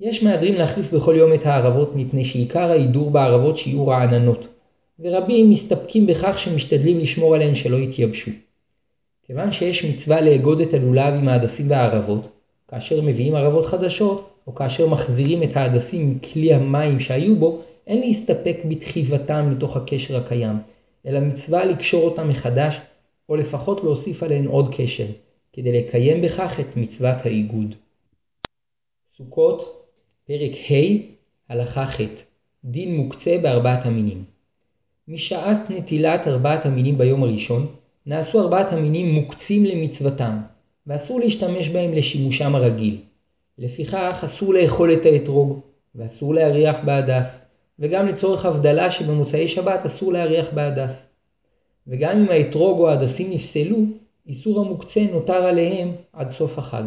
יש 0.00 0.22
מהדרים 0.22 0.54
להחליף 0.54 0.92
בכל 0.92 1.14
יום 1.16 1.32
את 1.32 1.46
הערבות 1.46 1.96
מפני 1.96 2.24
שעיקר 2.24 2.70
ההידור 2.70 3.10
בערבות 3.10 3.58
שיהיו 3.58 3.86
רעננות, 3.86 4.48
ורבים 5.02 5.50
מסתפקים 5.50 6.06
בכך 6.06 6.38
שמשתדלים 6.38 6.98
לשמור 6.98 7.34
עליהן 7.34 7.54
שלא 7.54 7.76
יתייבשו. 7.76 8.30
כיוון 9.26 9.52
שיש 9.52 9.84
מצווה 9.84 10.20
לאגוד 10.20 10.60
את 10.60 10.74
הלולב 10.74 11.14
עם 11.14 11.28
ההדסים 11.28 11.70
והערבות, 11.70 12.28
כאשר 12.68 13.00
מביאים 13.02 13.34
ערבות 13.34 13.66
חדשות, 13.66 14.30
או 14.46 14.54
כאשר 14.54 14.88
מחזירים 14.88 15.42
את 15.42 15.56
ההדסים 15.56 16.10
מכלי 16.10 16.54
המים 16.54 17.00
שהיו 17.00 17.36
בו, 17.36 17.62
אין 17.86 18.00
להסתפק 18.00 18.56
בדחיבתם 18.64 19.52
לתוך 19.56 19.76
הקשר 19.76 20.16
הקיים, 20.16 20.56
אלא 21.06 21.20
מצווה 21.20 21.64
לקשור 21.64 22.02
אותם 22.04 22.28
מחדש, 22.28 22.78
או 23.28 23.36
לפחות 23.36 23.84
להוסיף 23.84 24.22
עליהן 24.22 24.46
עוד 24.46 24.74
קשר, 24.74 25.06
כדי 25.52 25.72
לקיים 25.72 26.22
בכך 26.22 26.60
את 26.60 26.76
מצוות 26.76 27.16
האיגוד. 27.24 27.74
סוכות, 29.16 29.86
פרק 30.26 30.52
ה', 30.70 30.74
הלכה 31.48 31.86
ח' 31.86 32.00
דין 32.64 32.96
מוקצה 32.96 33.38
בארבעת 33.42 33.86
המינים. 33.86 34.29
משעת 35.12 35.70
נטילת 35.70 36.28
ארבעת 36.28 36.66
המינים 36.66 36.98
ביום 36.98 37.22
הראשון, 37.22 37.66
נעשו 38.06 38.40
ארבעת 38.40 38.72
המינים 38.72 39.14
מוקצים 39.14 39.64
למצוותם, 39.64 40.38
ואסור 40.86 41.20
להשתמש 41.20 41.68
בהם 41.68 41.92
לשימושם 41.92 42.54
הרגיל. 42.54 42.98
לפיכך 43.58 44.20
אסור 44.24 44.54
לאכול 44.54 44.92
את 44.92 45.06
האתרוג, 45.06 45.60
ואסור 45.94 46.34
להריח 46.34 46.76
בהדס, 46.84 47.44
וגם 47.78 48.06
לצורך 48.06 48.44
הבדלה 48.44 48.90
שבמוצאי 48.90 49.48
שבת 49.48 49.86
אסור 49.86 50.12
להריח 50.12 50.48
בהדס. 50.54 51.06
וגם 51.86 52.18
אם 52.18 52.28
האתרוג 52.30 52.78
או 52.78 52.90
ההדסים 52.90 53.30
נפסלו, 53.30 53.78
איסור 54.26 54.60
המוקצה 54.60 55.00
נותר 55.12 55.44
עליהם 55.44 55.92
עד 56.12 56.30
סוף 56.30 56.58
החג. 56.58 56.84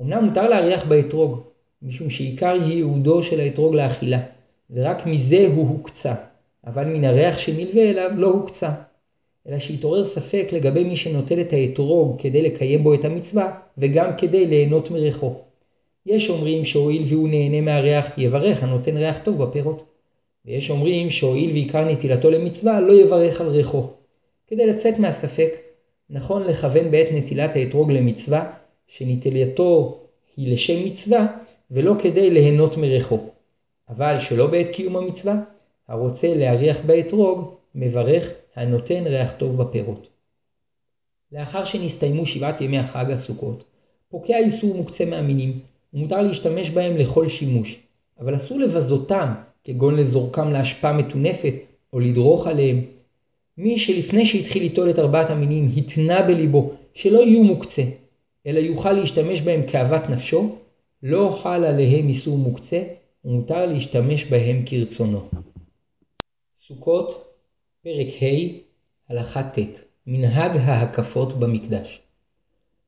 אמנם 0.00 0.24
מותר 0.24 0.48
להריח 0.48 0.84
באתרוג, 0.84 1.40
משום 1.82 2.10
שעיקר 2.10 2.56
ייעודו 2.66 3.22
של 3.22 3.40
האתרוג 3.40 3.74
לאכילה, 3.74 4.20
ורק 4.70 5.06
מזה 5.06 5.46
הוא 5.56 5.68
הוקצה, 5.68 6.14
אבל 6.66 6.84
מן 6.84 7.04
הריח 7.04 7.38
שנלווה 7.38 7.90
אליו 7.90 8.10
לא 8.16 8.26
הוקצה. 8.26 8.70
אלא 9.48 9.58
שהתעורר 9.58 10.06
ספק 10.06 10.48
לגבי 10.52 10.84
מי 10.84 10.96
שנוטל 10.96 11.40
את 11.40 11.52
האתרוג 11.52 12.20
כדי 12.22 12.42
לקיים 12.42 12.84
בו 12.84 12.94
את 12.94 13.04
המצווה, 13.04 13.58
וגם 13.78 14.10
כדי 14.18 14.46
ליהנות 14.46 14.90
מריחו. 14.90 15.34
יש 16.06 16.30
אומרים 16.30 16.64
שהואיל 16.64 17.02
והוא 17.06 17.28
נהנה 17.28 17.60
מהריח, 17.60 18.18
יברך 18.18 18.62
הנותן 18.62 18.96
ריח 18.96 19.18
טוב 19.24 19.44
בפירות. 19.44 19.84
ויש 20.44 20.70
אומרים 20.70 21.10
שהואיל 21.10 21.50
ועיקר 21.50 21.84
נטילתו 21.84 22.30
למצווה, 22.30 22.80
לא 22.80 22.92
יברך 22.92 23.40
על 23.40 23.48
ריחו. 23.48 23.86
כדי 24.46 24.66
לצאת 24.66 24.98
מהספק, 24.98 25.54
נכון 26.10 26.42
לכוון 26.42 26.90
בעת 26.90 27.06
נטילת 27.12 27.56
האתרוג 27.56 27.90
למצווה, 27.90 28.52
שנטילתו 28.86 30.00
היא 30.36 30.52
לשם 30.52 30.84
מצווה, 30.84 31.26
ולא 31.70 31.94
כדי 31.98 32.30
ליהנות 32.30 32.76
מריחו. 32.76 33.18
אבל 33.88 34.16
שלא 34.20 34.46
בעת 34.46 34.66
קיום 34.72 34.96
המצווה, 34.96 35.34
הרוצה 35.88 36.34
להריח 36.34 36.80
באתרוג, 36.86 37.54
מברך 37.74 38.30
הנותן 38.56 39.04
ריח 39.06 39.32
טוב 39.38 39.62
בפירות. 39.62 40.08
לאחר 41.32 41.64
שנסתיימו 41.64 42.26
שבעת 42.26 42.60
ימי 42.60 42.78
החג 42.78 43.10
הסוכות, 43.10 43.64
פוקע 44.08 44.38
איסור 44.38 44.76
מוקצה 44.76 45.04
מהמינים, 45.04 45.60
ומותר 45.94 46.20
להשתמש 46.20 46.70
בהם 46.70 46.96
לכל 46.96 47.28
שימוש, 47.28 47.80
אבל 48.20 48.36
אסור 48.36 48.58
לבזותם, 48.58 49.32
כגון 49.64 49.96
לזורקם 49.96 50.52
לאשפה 50.52 50.92
מטונפת, 50.92 51.54
או 51.92 52.00
לדרוך 52.00 52.46
עליהם. 52.46 52.84
מי 53.58 53.78
שלפני 53.78 54.26
שהתחיל 54.26 54.62
ליטול 54.62 54.90
את 54.90 54.98
ארבעת 54.98 55.30
המינים 55.30 55.70
התנה 55.76 56.22
בליבו 56.22 56.72
שלא 56.94 57.18
יהיו 57.18 57.44
מוקצה, 57.44 57.82
אלא 58.46 58.58
יוכל 58.58 58.92
להשתמש 58.92 59.40
בהם 59.40 59.62
כאוות 59.66 60.10
נפשו, 60.10 60.56
לא 61.02 61.38
חל 61.42 61.64
עליהם 61.64 62.08
איסור 62.08 62.38
מוקצה, 62.38 62.82
ומותר 63.24 63.66
להשתמש 63.66 64.24
בהם 64.24 64.62
כרצונו. 64.66 65.20
סוכות 66.68 67.24
פרק 67.82 68.06
ה', 68.22 69.12
הלכה 69.12 69.42
ט' 69.42 69.58
מנהג 70.06 70.56
ההקפות 70.56 71.32
במקדש 71.32 72.00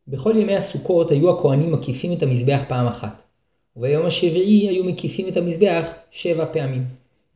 בכל 0.08 0.32
ימי 0.36 0.56
הסוכות 0.56 1.10
היו 1.10 1.38
הכהנים 1.38 1.72
מקיפים 1.72 2.12
את 2.12 2.22
המזבח 2.22 2.62
פעם 2.68 2.86
אחת, 2.86 3.22
וביום 3.76 4.06
השביעי 4.06 4.68
היו 4.68 4.84
מקיפים 4.84 5.28
את 5.28 5.36
המזבח 5.36 5.88
שבע 6.10 6.46
פעמים, 6.52 6.84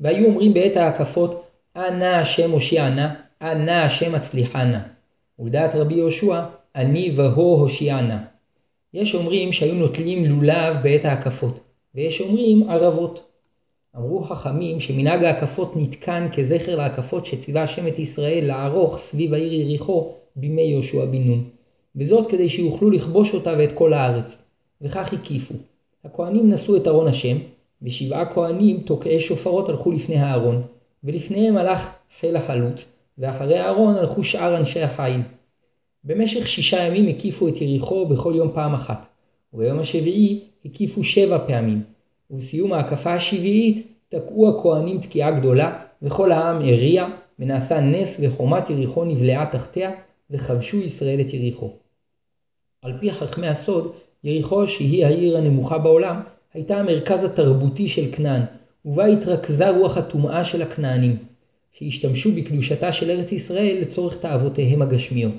והיו 0.01 0.27
אומרים 0.27 0.55
בעת 0.55 0.77
ההקפות 0.77 1.47
אנא 1.77 2.05
השם 2.05 2.51
הושיע 2.51 2.89
נא, 2.89 3.09
אנא 3.43 3.71
השם 3.71 4.15
הצליחה 4.15 4.65
נא. 4.65 4.79
ולדעת 5.39 5.75
רבי 5.75 5.95
יהושע, 5.95 6.45
אני 6.77 7.13
והו 7.17 7.61
הושיע 7.61 8.01
נא. 8.01 8.17
יש 8.95 9.15
אומרים 9.15 9.53
שהיו 9.53 9.75
נוטלים 9.75 10.25
לולב 10.25 10.77
בעת 10.83 11.05
ההקפות, 11.05 11.61
ויש 11.95 12.21
אומרים 12.21 12.71
ערבות. 12.71 13.32
אמרו 13.97 14.25
חכמים 14.25 14.81
שמנהג 14.81 15.25
ההקפות 15.25 15.73
נתקן 15.77 16.29
כזכר 16.37 16.77
להקפות 16.77 17.27
שציווה 17.27 17.63
השם 17.63 17.87
את 17.87 17.99
ישראל 17.99 18.45
לערוך 18.45 18.99
סביב 18.99 19.35
העיר 19.35 19.53
יריחו 19.53 20.13
בימי 20.37 20.63
יהושע 20.63 21.05
בן 21.05 21.23
נון, 21.23 21.45
וזאת 21.97 22.31
כדי 22.31 22.49
שיוכלו 22.49 22.91
לכבוש 22.91 23.35
אותה 23.35 23.55
ואת 23.59 23.73
כל 23.75 23.93
הארץ, 23.93 24.43
וכך 24.83 25.13
הקיפו. 25.13 25.55
הכהנים 26.05 26.51
נשאו 26.51 26.77
את 26.77 26.87
ארון 26.87 27.09
השם, 27.09 27.37
ושבעה 27.83 28.35
כהנים 28.35 28.81
תוקעי 28.81 29.21
שופרות 29.21 29.69
הלכו 29.69 29.93
לפני 29.93 30.17
הארון, 30.17 30.63
ולפניהם 31.05 31.57
הלך 31.57 31.91
חיל 32.21 32.37
החלוץ, 32.37 32.87
ואחרי 33.19 33.59
הארון 33.59 33.95
הלכו 33.95 34.25
שאר 34.25 34.57
אנשי 34.57 34.81
החיל. 34.81 35.21
במשך 36.05 36.49
שישה 36.49 36.83
ימים 36.83 37.09
הקיפו 37.09 37.49
את 37.49 37.61
יריחו 37.61 38.07
בכל 38.09 38.33
יום 38.37 38.51
פעם 38.55 38.75
אחת, 38.75 39.07
וביום 39.55 39.79
השביעי 39.79 40.45
הקיפו 40.65 41.05
שבע 41.05 41.39
פעמים, 41.47 41.83
ובסיום 42.33 42.73
ההקפה 42.73 43.15
השביעית 43.15 43.87
תקעו 44.09 44.59
הכהנים 44.59 45.01
תקיעה 45.01 45.41
גדולה, 45.41 45.83
וכל 46.03 46.33
העם 46.33 46.57
הריע, 46.57 47.07
ונעשה 47.39 47.81
נס 47.81 48.21
וחומת 48.23 48.71
יריחו 48.71 49.05
נבלעה 49.05 49.47
תחתיה, 49.53 49.91
וכבשו 50.31 50.77
ישראל 50.77 51.21
את 51.21 51.35
יריחו. 51.35 51.71
על 52.83 52.99
פי 53.01 53.13
חכמי 53.13 53.47
הסוד, 53.47 53.93
יריחו, 54.25 54.69
שהיא 54.69 55.07
העיר 55.07 55.37
הנמוכה 55.37 55.79
בעולם, 55.79 56.21
הייתה 56.55 56.77
המרכז 56.77 57.25
התרבותי 57.25 57.89
של 57.89 58.13
כנען, 58.13 58.43
ובה 58.85 59.07
התרכזה 59.07 59.71
רוח 59.71 59.97
הטומאה 59.97 60.45
של 60.45 60.63
הכנענים, 60.63 61.17
שהשתמשו 61.73 62.33
בקדושתה 62.33 62.93
של 62.93 63.11
ארץ 63.11 63.33
ישראל 63.33 63.79
לצורך 63.81 64.17
תאוותיהם 64.17 64.83
הגשמיות. 64.83 65.35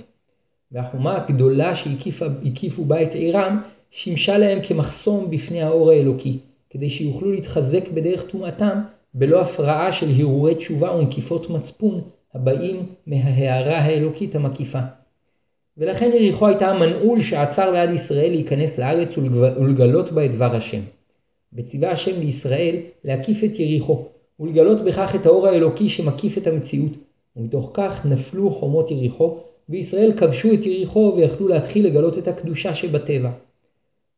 והחומה 0.71 1.17
הגדולה 1.17 1.75
שהקיפו 1.75 2.85
בה 2.85 3.03
את 3.03 3.13
עירם, 3.13 3.61
שימשה 3.91 4.37
להם 4.37 4.59
כמחסום 4.63 5.29
בפני 5.29 5.61
האור 5.61 5.89
האלוקי, 5.89 6.39
כדי 6.73 6.89
שיוכלו 6.89 7.31
להתחזק 7.31 7.89
בדרך 7.89 8.29
טומאתם, 8.29 8.79
בלא 9.13 9.41
הפרעה 9.41 9.93
של 9.93 10.09
הרהורי 10.09 10.55
תשובה 10.55 10.95
ונקיפות 10.95 11.49
מצפון, 11.49 12.01
הבאים 12.33 12.85
מההערה 13.07 13.77
האלוקית 13.77 14.35
המקיפה. 14.35 14.79
ולכן 15.77 16.11
יריחו 16.13 16.47
הייתה 16.47 16.67
המנעול 16.71 17.21
שעצר 17.21 17.71
בעד 17.71 17.89
ישראל 17.89 18.29
להיכנס 18.29 18.77
לארץ 18.77 19.09
ולגלות 19.57 20.11
בה 20.11 20.25
את 20.25 20.31
דבר 20.31 20.55
השם. 20.55 20.81
וציווה 21.53 21.91
השם 21.91 22.19
לישראל 22.19 22.75
להקיף 23.03 23.43
את 23.43 23.59
יריחו, 23.59 24.05
ולגלות 24.39 24.81
בכך 24.81 25.15
את 25.15 25.25
האור 25.25 25.47
האלוקי 25.47 25.89
שמקיף 25.89 26.37
את 26.37 26.47
המציאות, 26.47 26.91
ומתוך 27.35 27.71
כך 27.73 28.05
נפלו 28.05 28.51
חומות 28.51 28.91
יריחו, 28.91 29.37
וישראל 29.69 30.13
כבשו 30.17 30.53
את 30.53 30.65
יריחו 30.65 31.13
ויכלו 31.17 31.47
להתחיל 31.47 31.85
לגלות 31.85 32.17
את 32.17 32.27
הקדושה 32.27 32.75
שבטבע. 32.75 33.31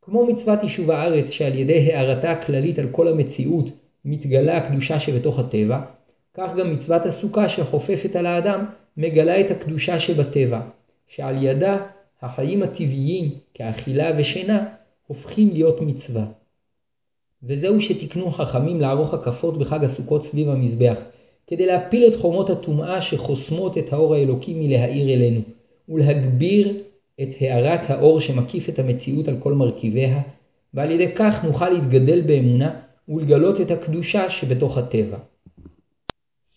כמו 0.05 0.25
מצוות 0.25 0.63
יישוב 0.63 0.91
הארץ 0.91 1.29
שעל 1.29 1.55
ידי 1.55 1.93
הערתה 1.93 2.31
הכללית 2.31 2.79
על 2.79 2.87
כל 2.91 3.07
המציאות 3.07 3.65
מתגלה 4.05 4.57
הקדושה 4.57 4.99
שבתוך 4.99 5.39
הטבע, 5.39 5.81
כך 6.33 6.55
גם 6.57 6.73
מצוות 6.73 7.05
הסוכה 7.05 7.49
שחופפת 7.49 8.15
על 8.15 8.25
האדם 8.25 8.65
מגלה 8.97 9.41
את 9.41 9.51
הקדושה 9.51 9.99
שבטבע, 9.99 10.61
שעל 11.07 11.43
ידה 11.43 11.87
החיים 12.21 12.63
הטבעיים 12.63 13.31
כאכילה 13.53 14.11
ושינה 14.17 14.65
הופכים 15.07 15.49
להיות 15.53 15.81
מצווה. 15.81 16.25
וזהו 17.43 17.81
שתיקנו 17.81 18.31
חכמים 18.31 18.81
לערוך 18.81 19.13
הקפות 19.13 19.57
בחג 19.59 19.83
הסוכות 19.83 20.25
סביב 20.25 20.49
המזבח, 20.49 20.97
כדי 21.47 21.65
להפיל 21.65 22.07
את 22.07 22.15
חומות 22.15 22.49
הטומאה 22.49 23.01
שחוסמות 23.01 23.77
את 23.77 23.93
האור 23.93 24.15
האלוקי 24.15 24.53
מלהאיר 24.53 25.15
אלינו, 25.15 25.41
ולהגביר 25.89 26.73
את 27.21 27.30
הארת 27.39 27.89
האור 27.89 28.21
שמקיף 28.21 28.69
את 28.69 28.80
המציאות 28.80 29.28
על 29.28 29.38
כל 29.39 29.54
מרכיביה, 29.54 30.21
ועל 30.73 30.91
ידי 30.91 31.15
כך 31.15 31.43
נוכל 31.43 31.69
להתגדל 31.69 32.21
באמונה 32.21 32.80
ולגלות 33.10 33.62
את 33.62 33.71
הקדושה 33.71 34.30
שבתוך 34.30 34.78
הטבע. 34.78 35.17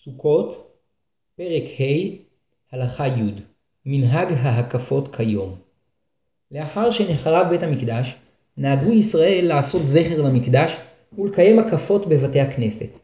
סוכות, 0.04 0.74
פרק 1.36 1.62
ה', 1.80 2.16
הלכה 2.72 3.08
י' 3.08 3.32
מנהג 3.86 4.28
ההקפות 4.32 5.16
כיום. 5.16 5.54
לאחר 6.52 6.90
שנחרב 6.90 7.46
בית 7.50 7.62
המקדש, 7.62 8.16
נהגו 8.56 8.92
ישראל 8.92 9.44
לעשות 9.48 9.82
זכר 9.82 10.22
למקדש 10.22 10.76
ולקיים 11.18 11.58
הקפות 11.58 12.06
בבתי 12.06 12.40
הכנסת. 12.40 12.98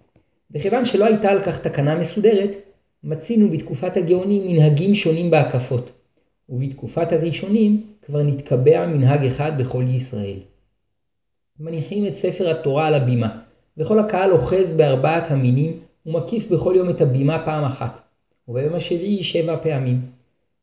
וכיוון 0.50 0.84
שלא 0.84 1.04
הייתה 1.04 1.30
על 1.30 1.42
כך 1.42 1.60
תקנה 1.60 1.98
מסודרת, 1.98 2.50
מצינו 3.04 3.50
בתקופת 3.50 3.96
הגאונים 3.96 4.42
מנהגים 4.46 4.94
שונים 4.94 5.30
בהקפות, 5.30 5.90
ובתקופת 6.48 7.12
הראשונים 7.12 7.82
כבר 8.02 8.22
נתקבע 8.22 8.86
מנהג 8.86 9.24
אחד 9.24 9.52
בכל 9.58 9.84
ישראל. 9.88 10.38
מניחים 11.60 12.06
את 12.06 12.14
ספר 12.14 12.50
התורה 12.50 12.86
על 12.86 12.94
הבימה, 12.94 13.38
וכל 13.78 13.98
הקהל 13.98 14.32
אוחז 14.32 14.76
בארבעת 14.76 15.30
המינים 15.30 15.80
ומקיף 16.06 16.50
בכל 16.50 16.74
יום 16.76 16.90
את 16.90 17.00
הבימה 17.00 17.44
פעם 17.44 17.64
אחת, 17.64 18.00
וביום 18.48 18.74
השביעי 18.74 19.22
שבע 19.22 19.56
פעמים. 19.56 20.00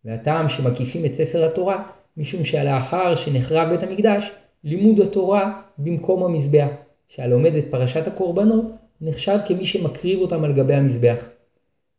והטעם 0.05 0.49
שמקיפים 0.49 1.05
את 1.05 1.13
ספר 1.13 1.43
התורה, 1.43 1.83
משום 2.17 2.45
שלאחר 2.45 3.15
שנחרב 3.15 3.69
בית 3.69 3.83
המקדש, 3.83 4.31
לימוד 4.63 4.99
התורה 4.99 5.61
במקום 5.77 6.23
המזבח, 6.23 6.69
שהלומד 7.07 7.55
את 7.55 7.65
פרשת 7.71 8.07
הקורבנות 8.07 8.65
נחשב 9.01 9.37
כמי 9.47 9.65
שמקריב 9.65 10.19
אותם 10.19 10.43
על 10.43 10.53
גבי 10.53 10.73
המזבח. 10.73 11.25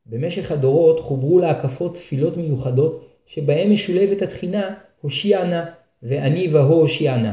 במשך 0.07 0.53
הדורות 0.53 1.01
חוברו 1.01 1.39
להקפות 1.39 1.95
תפילות 1.95 2.37
מיוחדות 2.37 3.12
שבהם 3.27 3.73
משולבת 3.73 4.23
התחינה 4.23 4.75
הושיע 5.01 5.45
נא 5.45 5.63
ואני 6.03 6.49
והו 6.53 6.81
הושיע 6.81 7.17
נא, 7.17 7.33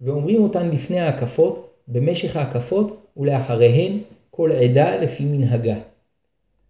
ואומרים 0.00 0.42
אותן 0.42 0.70
לפני 0.70 1.00
ההקפות, 1.00 1.70
במשך 1.88 2.36
ההקפות 2.36 3.06
ולאחריהן 3.16 3.98
כל 4.30 4.52
עדה 4.52 4.96
לפי 4.96 5.24
מנהגה. 5.24 5.76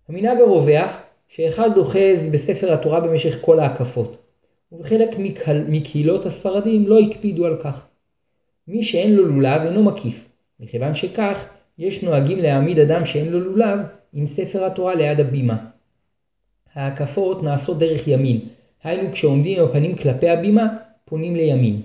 המנהג 0.08 0.40
הרווח 0.40 0.96
שאחד 1.28 1.76
אוחז 1.76 2.28
בספר 2.32 2.72
התורה 2.72 3.00
במשך 3.00 3.38
כל 3.40 3.58
ההקפות, 3.58 4.16
ובחלק 4.72 5.08
מקהילות 5.68 6.26
הספרדים 6.26 6.86
לא 6.86 6.98
הקפידו 7.00 7.46
על 7.46 7.56
כך. 7.62 7.86
מי 8.68 8.84
שאין 8.84 9.14
לו 9.14 9.26
לולב 9.26 9.62
אינו 9.62 9.84
מקיף, 9.84 10.28
מכיוון 10.60 10.94
שכך 10.94 11.44
יש 11.78 12.02
נוהגים 12.02 12.38
להעמיד 12.38 12.78
אדם 12.78 13.04
שאין 13.04 13.32
לו 13.32 13.40
לולב 13.40 13.78
עם 14.12 14.26
ספר 14.26 14.64
התורה 14.64 14.94
ליד 14.94 15.20
הבימה. 15.20 15.56
ההקפות 16.74 17.42
נעשות 17.42 17.78
דרך 17.78 18.08
ימין, 18.08 18.40
היינו 18.84 19.12
כשעומדים 19.12 19.60
עם 19.60 19.68
הפנים 19.68 19.96
כלפי 19.96 20.28
הבימה, 20.28 20.66
פונים 21.04 21.36
לימין. 21.36 21.80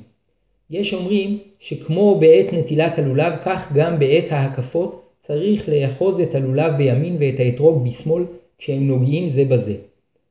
יש 0.70 0.94
אומרים 0.94 1.38
שכמו 1.60 2.20
בעת 2.20 2.54
נטילת 2.54 3.00
הלולב, 3.00 3.34
כך 3.46 3.72
גם 3.74 4.00
בעת 4.00 4.26
ההקפות 4.30 5.10
צריך 5.22 5.70
לאחוז 5.70 6.20
את 6.20 6.36
הלולב 6.36 6.78
בימין 6.78 7.18
ואת 7.20 7.40
האתרוג 7.40 7.88
בשמאל 7.88 8.24
כשהם 8.58 8.88
נוגעים 8.88 9.30
זה 9.30 9.46
בזה. 9.46 9.76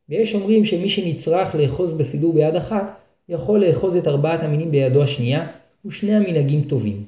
ויש 0.09 0.35
אומרים 0.35 0.65
שמי 0.65 0.89
שנצרך 0.89 1.55
לאחוז 1.55 1.93
בסידור 1.93 2.35
ביד 2.35 2.55
אחת, 2.55 2.99
יכול 3.29 3.65
לאחוז 3.65 3.97
את 3.97 4.07
ארבעת 4.07 4.43
המינים 4.43 4.71
בידו 4.71 5.03
השנייה, 5.03 5.47
ושני 5.85 6.15
המנהגים 6.15 6.63
טובים. 6.63 7.05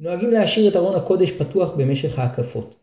נוהגים 0.00 0.30
להשאיר 0.30 0.68
את 0.68 0.76
ארון 0.76 0.94
הקודש 0.94 1.30
פתוח 1.30 1.70
במשך 1.76 2.18
ההקפות. 2.18 2.74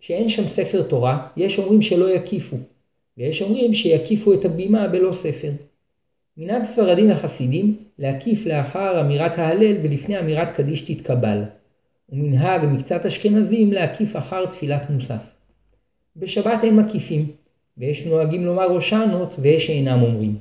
כשאין 0.00 0.28
שם 0.28 0.48
ספר 0.48 0.82
תורה, 0.82 1.26
יש 1.36 1.58
אומרים 1.58 1.82
שלא 1.82 2.10
יקיפו, 2.10 2.56
ויש 3.18 3.42
אומרים 3.42 3.74
שיקיפו 3.74 4.34
את 4.34 4.44
הבימה 4.44 4.88
בלא 4.88 5.12
ספר. 5.14 5.50
מנהג 6.36 6.64
ספרדים 6.64 7.10
וחסידים 7.12 7.76
להקיף 7.98 8.46
לאחר 8.46 9.00
אמירת 9.00 9.38
ההלל 9.38 9.76
ולפני 9.82 10.20
אמירת 10.20 10.56
קדיש 10.56 10.82
תתקבל, 10.82 11.42
ומנהג 12.08 12.60
מקצת 12.72 13.06
אשכנזים 13.06 13.72
להקיף 13.72 14.16
אחר 14.16 14.46
תפילת 14.46 14.90
מוסף. 14.90 15.22
בשבת 16.16 16.64
אין 16.64 16.76
מקיפים, 16.76 17.30
ויש 17.78 18.06
נוהגים 18.06 18.44
לומר 18.44 18.66
ראשנות 18.74 19.36
ויש 19.38 19.66
שאינם 19.66 20.02
אומרים. 20.02 20.38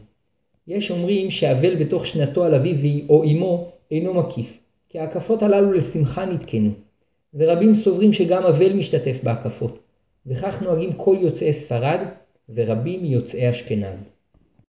יש 0.67 0.91
אומרים 0.91 1.31
שאבל 1.31 1.75
בתוך 1.75 2.05
שנתו 2.05 2.43
על 2.43 2.55
אביו 2.55 3.05
או 3.09 3.23
אמו 3.23 3.71
אינו 3.91 4.13
מקיף, 4.13 4.57
כי 4.89 4.99
ההקפות 4.99 5.43
הללו 5.43 5.73
לשמחה 5.73 6.25
נתקנו, 6.25 6.71
ורבים 7.33 7.75
סוברים 7.75 8.13
שגם 8.13 8.43
אבל 8.43 8.73
משתתף 8.73 9.19
בהקפות, 9.23 9.79
וכך 10.25 10.61
נוהגים 10.61 10.93
כל 10.93 11.15
יוצאי 11.19 11.53
ספרד 11.53 11.99
ורבים 12.49 13.01
מיוצאי 13.01 13.51
אשכנז. 13.51 14.14